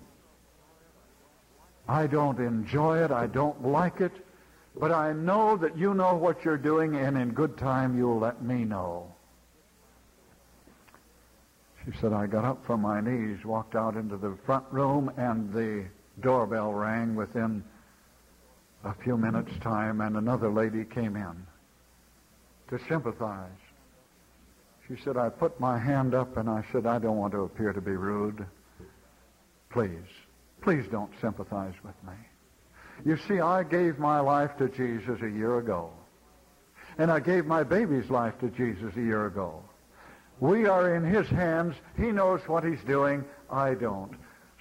I 1.86 2.08
don't 2.08 2.40
enjoy 2.40 3.04
it. 3.04 3.12
I 3.12 3.28
don't 3.28 3.64
like 3.64 4.00
it. 4.00 4.12
But 4.76 4.90
I 4.90 5.12
know 5.12 5.56
that 5.58 5.78
you 5.78 5.94
know 5.94 6.16
what 6.16 6.44
you're 6.44 6.58
doing, 6.58 6.96
and 6.96 7.16
in 7.16 7.34
good 7.34 7.56
time 7.56 7.96
you'll 7.96 8.18
let 8.18 8.42
me 8.42 8.64
know. 8.64 9.11
She 11.84 11.90
said, 12.00 12.12
I 12.12 12.26
got 12.26 12.44
up 12.44 12.64
from 12.64 12.82
my 12.82 13.00
knees, 13.00 13.44
walked 13.44 13.74
out 13.74 13.96
into 13.96 14.16
the 14.16 14.36
front 14.46 14.64
room, 14.70 15.10
and 15.16 15.52
the 15.52 15.86
doorbell 16.20 16.72
rang 16.72 17.16
within 17.16 17.64
a 18.84 18.94
few 18.94 19.16
minutes' 19.16 19.56
time, 19.60 20.00
and 20.00 20.16
another 20.16 20.50
lady 20.50 20.84
came 20.84 21.16
in 21.16 21.46
to 22.68 22.78
sympathize. 22.88 23.50
She 24.88 24.96
said, 25.02 25.16
I 25.16 25.28
put 25.28 25.58
my 25.58 25.78
hand 25.78 26.14
up 26.14 26.36
and 26.36 26.48
I 26.48 26.64
said, 26.72 26.86
I 26.86 26.98
don't 26.98 27.16
want 27.16 27.32
to 27.32 27.42
appear 27.42 27.72
to 27.72 27.80
be 27.80 27.92
rude. 27.92 28.44
Please, 29.70 30.08
please 30.60 30.84
don't 30.90 31.10
sympathize 31.20 31.74
with 31.84 31.94
me. 32.06 32.14
You 33.04 33.16
see, 33.16 33.40
I 33.40 33.62
gave 33.62 33.98
my 33.98 34.20
life 34.20 34.56
to 34.58 34.68
Jesus 34.68 35.20
a 35.22 35.30
year 35.30 35.58
ago. 35.58 35.90
And 36.98 37.10
I 37.10 37.20
gave 37.20 37.46
my 37.46 37.62
baby's 37.62 38.10
life 38.10 38.38
to 38.40 38.48
Jesus 38.50 38.94
a 38.96 39.00
year 39.00 39.26
ago. 39.26 39.62
We 40.42 40.66
are 40.66 40.96
in 40.96 41.04
his 41.04 41.28
hands. 41.28 41.76
He 41.96 42.10
knows 42.10 42.40
what 42.48 42.64
he's 42.64 42.82
doing. 42.84 43.24
I 43.48 43.74
don't. 43.74 44.10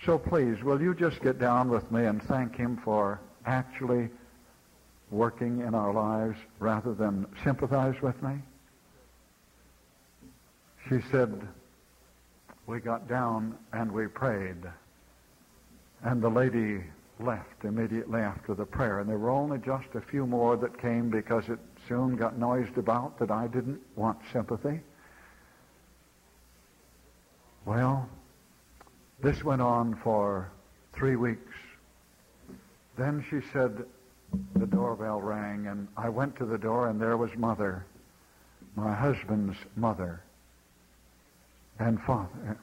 So 0.06 0.20
please, 0.20 0.62
will 0.62 0.80
you 0.80 0.94
just 0.94 1.20
get 1.24 1.40
down 1.40 1.72
with 1.72 1.92
me 1.92 2.06
and 2.06 2.22
thank 2.22 2.56
him 2.56 2.80
for 2.86 3.20
actually 3.48 4.10
working 5.10 5.62
in 5.62 5.74
our 5.74 5.92
lives 5.92 6.38
rather 6.60 6.94
than 6.94 7.26
sympathize 7.44 8.00
with 8.00 8.22
me? 8.22 8.34
She 10.88 11.00
said, 11.10 11.48
we 12.68 12.80
got 12.80 13.10
down 13.10 13.58
and 13.74 13.92
we 13.92 14.06
prayed. 14.06 14.64
And 16.04 16.22
the 16.22 16.30
lady 16.30 16.84
left 17.20 17.64
immediately 17.64 18.22
after 18.22 18.54
the 18.54 18.68
prayer. 18.68 19.00
And 19.00 19.10
there 19.10 19.18
were 19.18 19.32
only 19.32 19.58
just 19.58 19.96
a 19.96 20.02
few 20.02 20.28
more 20.28 20.58
that 20.58 20.80
came 20.80 21.10
because 21.10 21.50
it 21.50 21.58
soon 21.88 22.18
got 22.18 22.38
noised 22.38 22.78
about 22.78 23.18
that 23.18 23.32
I 23.32 23.48
didn't 23.48 23.82
want 23.96 24.20
sympathy. 24.32 24.82
Well, 27.66 28.10
this 29.22 29.44
went 29.44 29.62
on 29.62 30.00
for 30.04 30.52
three 30.94 31.16
weeks. 31.16 31.54
Then 32.98 33.24
she 33.30 33.40
said, 33.54 33.86
the 34.56 34.66
doorbell 34.66 35.22
rang, 35.22 35.68
and 35.68 35.88
I 35.98 36.10
went 36.10 36.36
to 36.38 36.46
the 36.46 36.58
door, 36.58 36.88
and 36.90 37.00
there 37.00 37.18
was 37.18 37.32
Mother, 37.38 37.86
my 38.76 38.94
husband's 38.94 39.58
mother 39.76 40.22
and 41.80 42.00
father. 42.02 42.58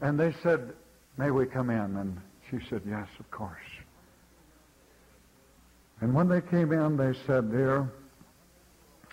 And 0.00 0.18
they 0.18 0.32
said, 0.42 0.72
May 1.18 1.30
we 1.30 1.46
come 1.46 1.70
in? 1.70 1.96
And 1.96 2.20
she 2.50 2.58
said, 2.68 2.82
Yes, 2.88 3.08
of 3.18 3.30
course. 3.30 3.58
And 6.00 6.14
when 6.14 6.28
they 6.28 6.40
came 6.40 6.72
in, 6.72 6.96
they 6.96 7.12
said, 7.26 7.50
Dear, 7.50 7.90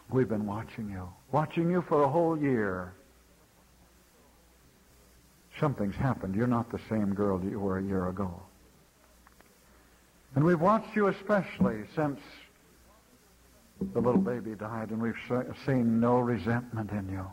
we've 0.10 0.30
been 0.30 0.46
watching 0.46 0.90
you, 0.90 1.10
watching 1.32 1.70
you 1.70 1.84
for 1.90 2.04
a 2.04 2.08
whole 2.08 2.38
year. 2.38 2.94
Something's 5.60 5.96
happened. 5.96 6.36
You're 6.36 6.48
not 6.48 6.72
the 6.72 6.80
same 6.90 7.14
girl 7.14 7.38
that 7.40 7.50
you 7.50 7.60
were 7.60 7.80
a 7.80 7.84
year 7.84 8.10
ago. 8.10 8.32
And 10.36 10.44
we've 10.44 10.62
watched 10.62 10.96
you 10.96 11.08
especially 11.08 11.84
since 11.96 12.20
the 13.94 14.00
little 14.00 14.22
baby 14.22 14.56
died, 14.56 14.90
and 14.90 15.02
we've 15.02 15.16
seen 15.66 16.00
no 16.00 16.20
resentment 16.20 16.92
in 16.92 17.10
you. 17.10 17.26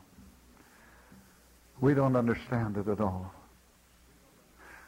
We 1.80 1.92
don't 1.92 2.16
understand 2.16 2.76
it 2.76 2.88
at 2.88 3.00
all. 3.00 3.32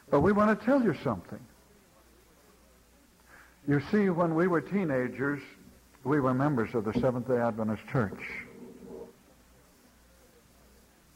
But 0.09 0.21
we 0.21 0.31
want 0.31 0.57
to 0.57 0.65
tell 0.65 0.81
you 0.81 0.95
something. 1.03 1.39
You 3.67 3.81
see, 3.91 4.09
when 4.09 4.33
we 4.33 4.47
were 4.47 4.61
teenagers, 4.61 5.41
we 6.03 6.19
were 6.19 6.33
members 6.33 6.73
of 6.73 6.85
the 6.85 6.93
Seventh-day 6.93 7.37
Adventist 7.37 7.83
Church. 7.91 8.21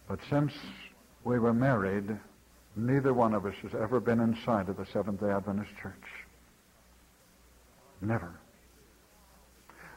But 0.08 0.20
since 0.30 0.52
we 1.24 1.40
were 1.40 1.54
married, 1.54 2.18
neither 2.76 3.14
one 3.14 3.34
of 3.34 3.46
us 3.46 3.56
has 3.62 3.74
ever 3.76 4.00
been 4.00 4.20
inside 4.20 4.70
of 4.70 4.78
the 4.78 4.86
Seventh-day 4.86 5.30
Adventist 5.30 5.72
Church. 5.82 5.94
Never. 8.02 8.34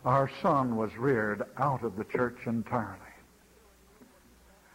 Our 0.04 0.30
son 0.42 0.76
was 0.76 0.94
reared 0.98 1.42
out 1.56 1.82
of 1.82 1.96
the 1.96 2.04
church 2.04 2.36
entirely. 2.46 2.98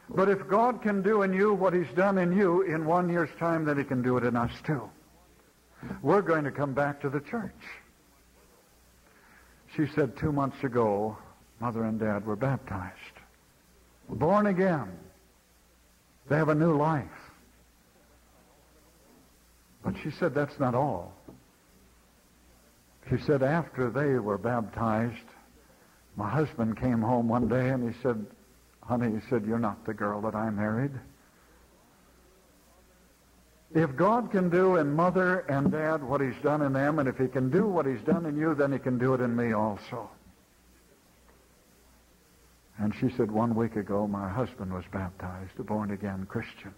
But 0.10 0.28
if 0.28 0.48
God 0.48 0.82
can 0.82 1.04
do 1.04 1.22
in 1.22 1.34
you 1.34 1.54
what 1.54 1.74
he's 1.74 1.92
done 1.96 2.18
in 2.18 2.36
you 2.36 2.64
in 2.64 2.86
one 2.86 3.10
year's 3.10 3.30
time, 3.38 3.66
then 3.66 3.78
he 3.78 3.84
can 3.84 4.02
do 4.02 4.18
it 4.18 4.24
in 4.24 4.36
us 4.36 4.52
too. 4.66 4.90
We're 6.02 6.24
going 6.24 6.44
to 6.46 6.52
come 6.52 6.74
back 6.74 7.00
to 7.02 7.10
the 7.10 7.20
church. 7.20 7.54
She 9.76 9.86
said 9.94 10.18
two 10.18 10.32
months 10.32 10.64
ago, 10.64 11.16
mother 11.60 11.84
and 11.84 12.00
dad 12.00 12.26
were 12.26 12.36
baptized. 12.36 12.96
Born 14.10 14.48
again. 14.48 14.90
They 16.30 16.36
have 16.36 16.50
a 16.50 16.56
new 16.56 16.78
life. 16.78 17.06
But 19.84 19.96
she 20.04 20.12
said 20.12 20.36
that's 20.36 20.60
not 20.60 20.76
all. 20.76 21.14
She 23.10 23.18
said 23.26 23.42
after 23.42 23.90
they 23.90 24.20
were 24.20 24.38
baptized, 24.38 25.16
my 26.16 26.30
husband 26.30 26.80
came 26.80 27.02
home 27.02 27.28
one 27.28 27.48
day 27.48 27.70
and 27.70 27.92
he 27.92 28.00
said, 28.04 28.24
honey, 28.84 29.20
he 29.20 29.30
said, 29.30 29.46
you're 29.46 29.58
not 29.58 29.86
the 29.86 29.94
girl 29.94 30.22
that 30.22 30.36
I 30.36 30.50
married. 30.52 30.92
If 33.74 33.96
God 33.96 34.32
can 34.32 34.50
do 34.50 34.78
in 34.78 34.94
mother 34.94 35.40
and 35.42 35.72
dad 35.72 36.04
what 36.04 36.22
he's 36.22 36.42
done 36.44 36.62
in 36.62 36.74
them, 36.74 37.00
and 37.00 37.08
if 37.08 37.18
he 37.18 37.28
can 37.28 37.50
do 37.50 37.68
what 37.68 37.86
he's 37.86 38.02
done 38.02 38.26
in 38.26 38.36
you, 38.36 38.56
then 38.56 38.72
he 38.72 38.80
can 38.80 38.98
do 38.98 39.14
it 39.14 39.22
in 39.22 39.36
me 39.36 39.54
also. 39.54 40.10
And 42.80 42.96
she 42.96 43.10
said, 43.18 43.30
one 43.30 43.56
week 43.56 43.76
ago, 43.76 44.08
my 44.08 44.30
husband 44.30 44.74
was 44.74 44.86
baptized, 44.92 45.52
a 45.60 45.64
born-again 45.64 46.26
Christian. 46.30 46.74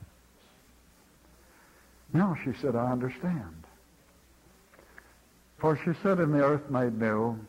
Now, 2.11 2.35
she 2.43 2.53
said, 2.59 2.75
I 2.75 2.91
understand. 2.91 3.63
For 5.59 5.77
she 5.77 5.91
said, 6.01 6.19
in 6.19 6.31
the 6.31 6.43
earth 6.43 6.69
made 6.71 6.99
new, 6.99 7.39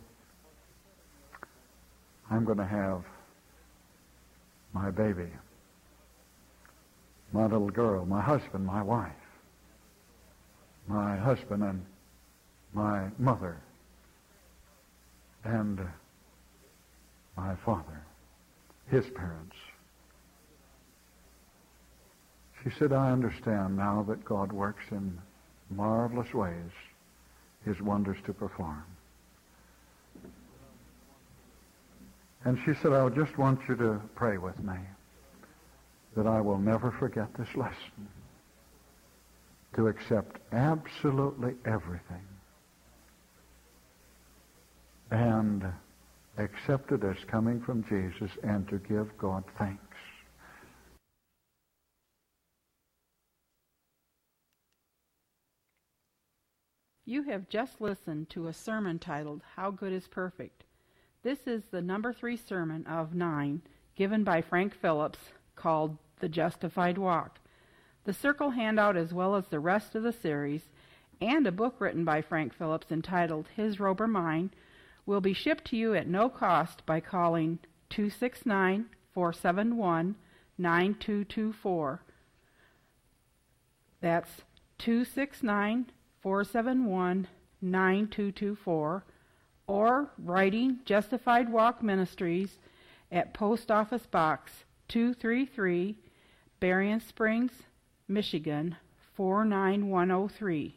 I'm 2.31 2.45
going 2.45 2.59
to 2.59 2.67
have 2.67 3.03
my 4.75 4.91
baby, 4.91 5.29
my 7.33 7.45
little 7.45 7.71
girl, 7.71 8.05
my 8.05 8.21
husband, 8.21 8.67
my 8.67 8.83
wife, 8.83 9.11
my 10.87 11.17
husband 11.17 11.63
and 11.63 11.85
my 12.75 13.09
mother, 13.19 13.57
and 15.45 15.81
my 17.37 17.55
father, 17.65 18.03
his 18.93 19.11
parents. 19.11 19.57
She 22.63 22.71
said, 22.79 22.93
I 22.93 23.11
understand 23.11 23.77
now 23.77 24.05
that 24.09 24.25
God 24.25 24.53
works 24.53 24.85
in 24.93 25.19
marvelous 25.71 26.33
ways 26.33 26.71
his 27.65 27.81
wonders 27.81 28.19
to 28.27 28.33
perform. 28.33 28.85
And 32.45 32.59
she 32.65 32.75
said, 32.83 32.93
I 32.93 33.09
just 33.09 33.37
want 33.39 33.61
you 33.69 33.75
to 33.77 34.01
pray 34.15 34.39
with 34.39 34.59
me 34.63 34.79
that 36.17 36.27
I 36.27 36.41
will 36.41 36.59
never 36.59 36.93
forget 36.93 37.35
this 37.35 37.49
lesson. 37.57 38.09
To 39.75 39.89
accept 39.89 40.37
absolutely 40.53 41.55
everything 41.65 42.27
and 45.13 45.65
accept 46.39 46.93
it 46.93 47.05
as 47.05 47.17
coming 47.27 47.61
from 47.61 47.85
Jesus 47.85 48.31
and 48.43 48.67
to 48.69 48.79
give 48.79 49.17
God 49.19 49.45
thanks. 49.59 49.83
You 57.05 57.25
have 57.25 57.49
just 57.49 57.81
listened 57.81 58.31
to 58.31 58.47
a 58.47 58.53
sermon 58.53 58.99
titled 58.99 59.43
How 59.57 59.71
Good 59.71 59.93
is 59.93 60.07
Perfect. 60.07 60.65
This 61.23 61.47
is 61.47 61.65
the 61.71 61.83
number 61.83 62.13
three 62.13 62.37
sermon 62.37 62.87
of 62.87 63.15
nine 63.15 63.63
given 63.97 64.25
by 64.25 64.41
Frank 64.41 64.75
Phillips 64.75 65.19
called 65.55 65.99
The 66.21 66.29
Justified 66.29 66.97
Walk. 66.97 67.39
The 68.05 68.13
circle 68.13 68.51
handout, 68.51 68.97
as 68.97 69.13
well 69.13 69.35
as 69.35 69.47
the 69.49 69.61
rest 69.61 69.95
of 69.95 70.03
the 70.03 70.13
series, 70.13 70.71
and 71.21 71.47
a 71.47 71.53
book 71.53 71.77
written 71.81 72.05
by 72.05 72.23
Frank 72.23 72.55
Phillips 72.55 72.91
entitled 72.91 73.49
His 73.55 73.79
Robe 73.79 74.01
or 74.01 74.09
Mine, 74.09 74.51
will 75.07 75.21
be 75.21 75.33
shipped 75.33 75.65
to 75.67 75.77
you 75.77 75.95
at 75.95 76.07
no 76.07 76.29
cost 76.29 76.85
by 76.87 77.01
calling 77.01 77.59
269 77.91 78.87
471 79.13 80.17
9224. 80.59 82.03
That's 84.01 84.31
269 84.79 85.91
471 86.21 87.29
9224 87.61 89.05
or 89.67 90.11
writing 90.19 90.81
Justified 90.85 91.51
Walk 91.51 91.83
Ministries 91.83 92.59
at 93.11 93.35
Post 93.35 93.71
Office 93.71 94.07
Box 94.07 94.65
233, 94.89 95.97
Berrien 96.61 97.01
Springs, 97.01 97.53
Michigan 98.09 98.77
49103. 99.15 100.77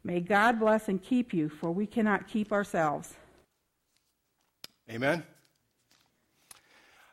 May 0.05 0.21
God 0.21 0.57
bless 0.57 0.87
and 0.87 1.03
keep 1.03 1.33
you, 1.33 1.49
for 1.49 1.69
we 1.69 1.85
cannot 1.85 2.29
keep 2.29 2.53
ourselves. 2.53 3.15
Amen. 4.89 5.21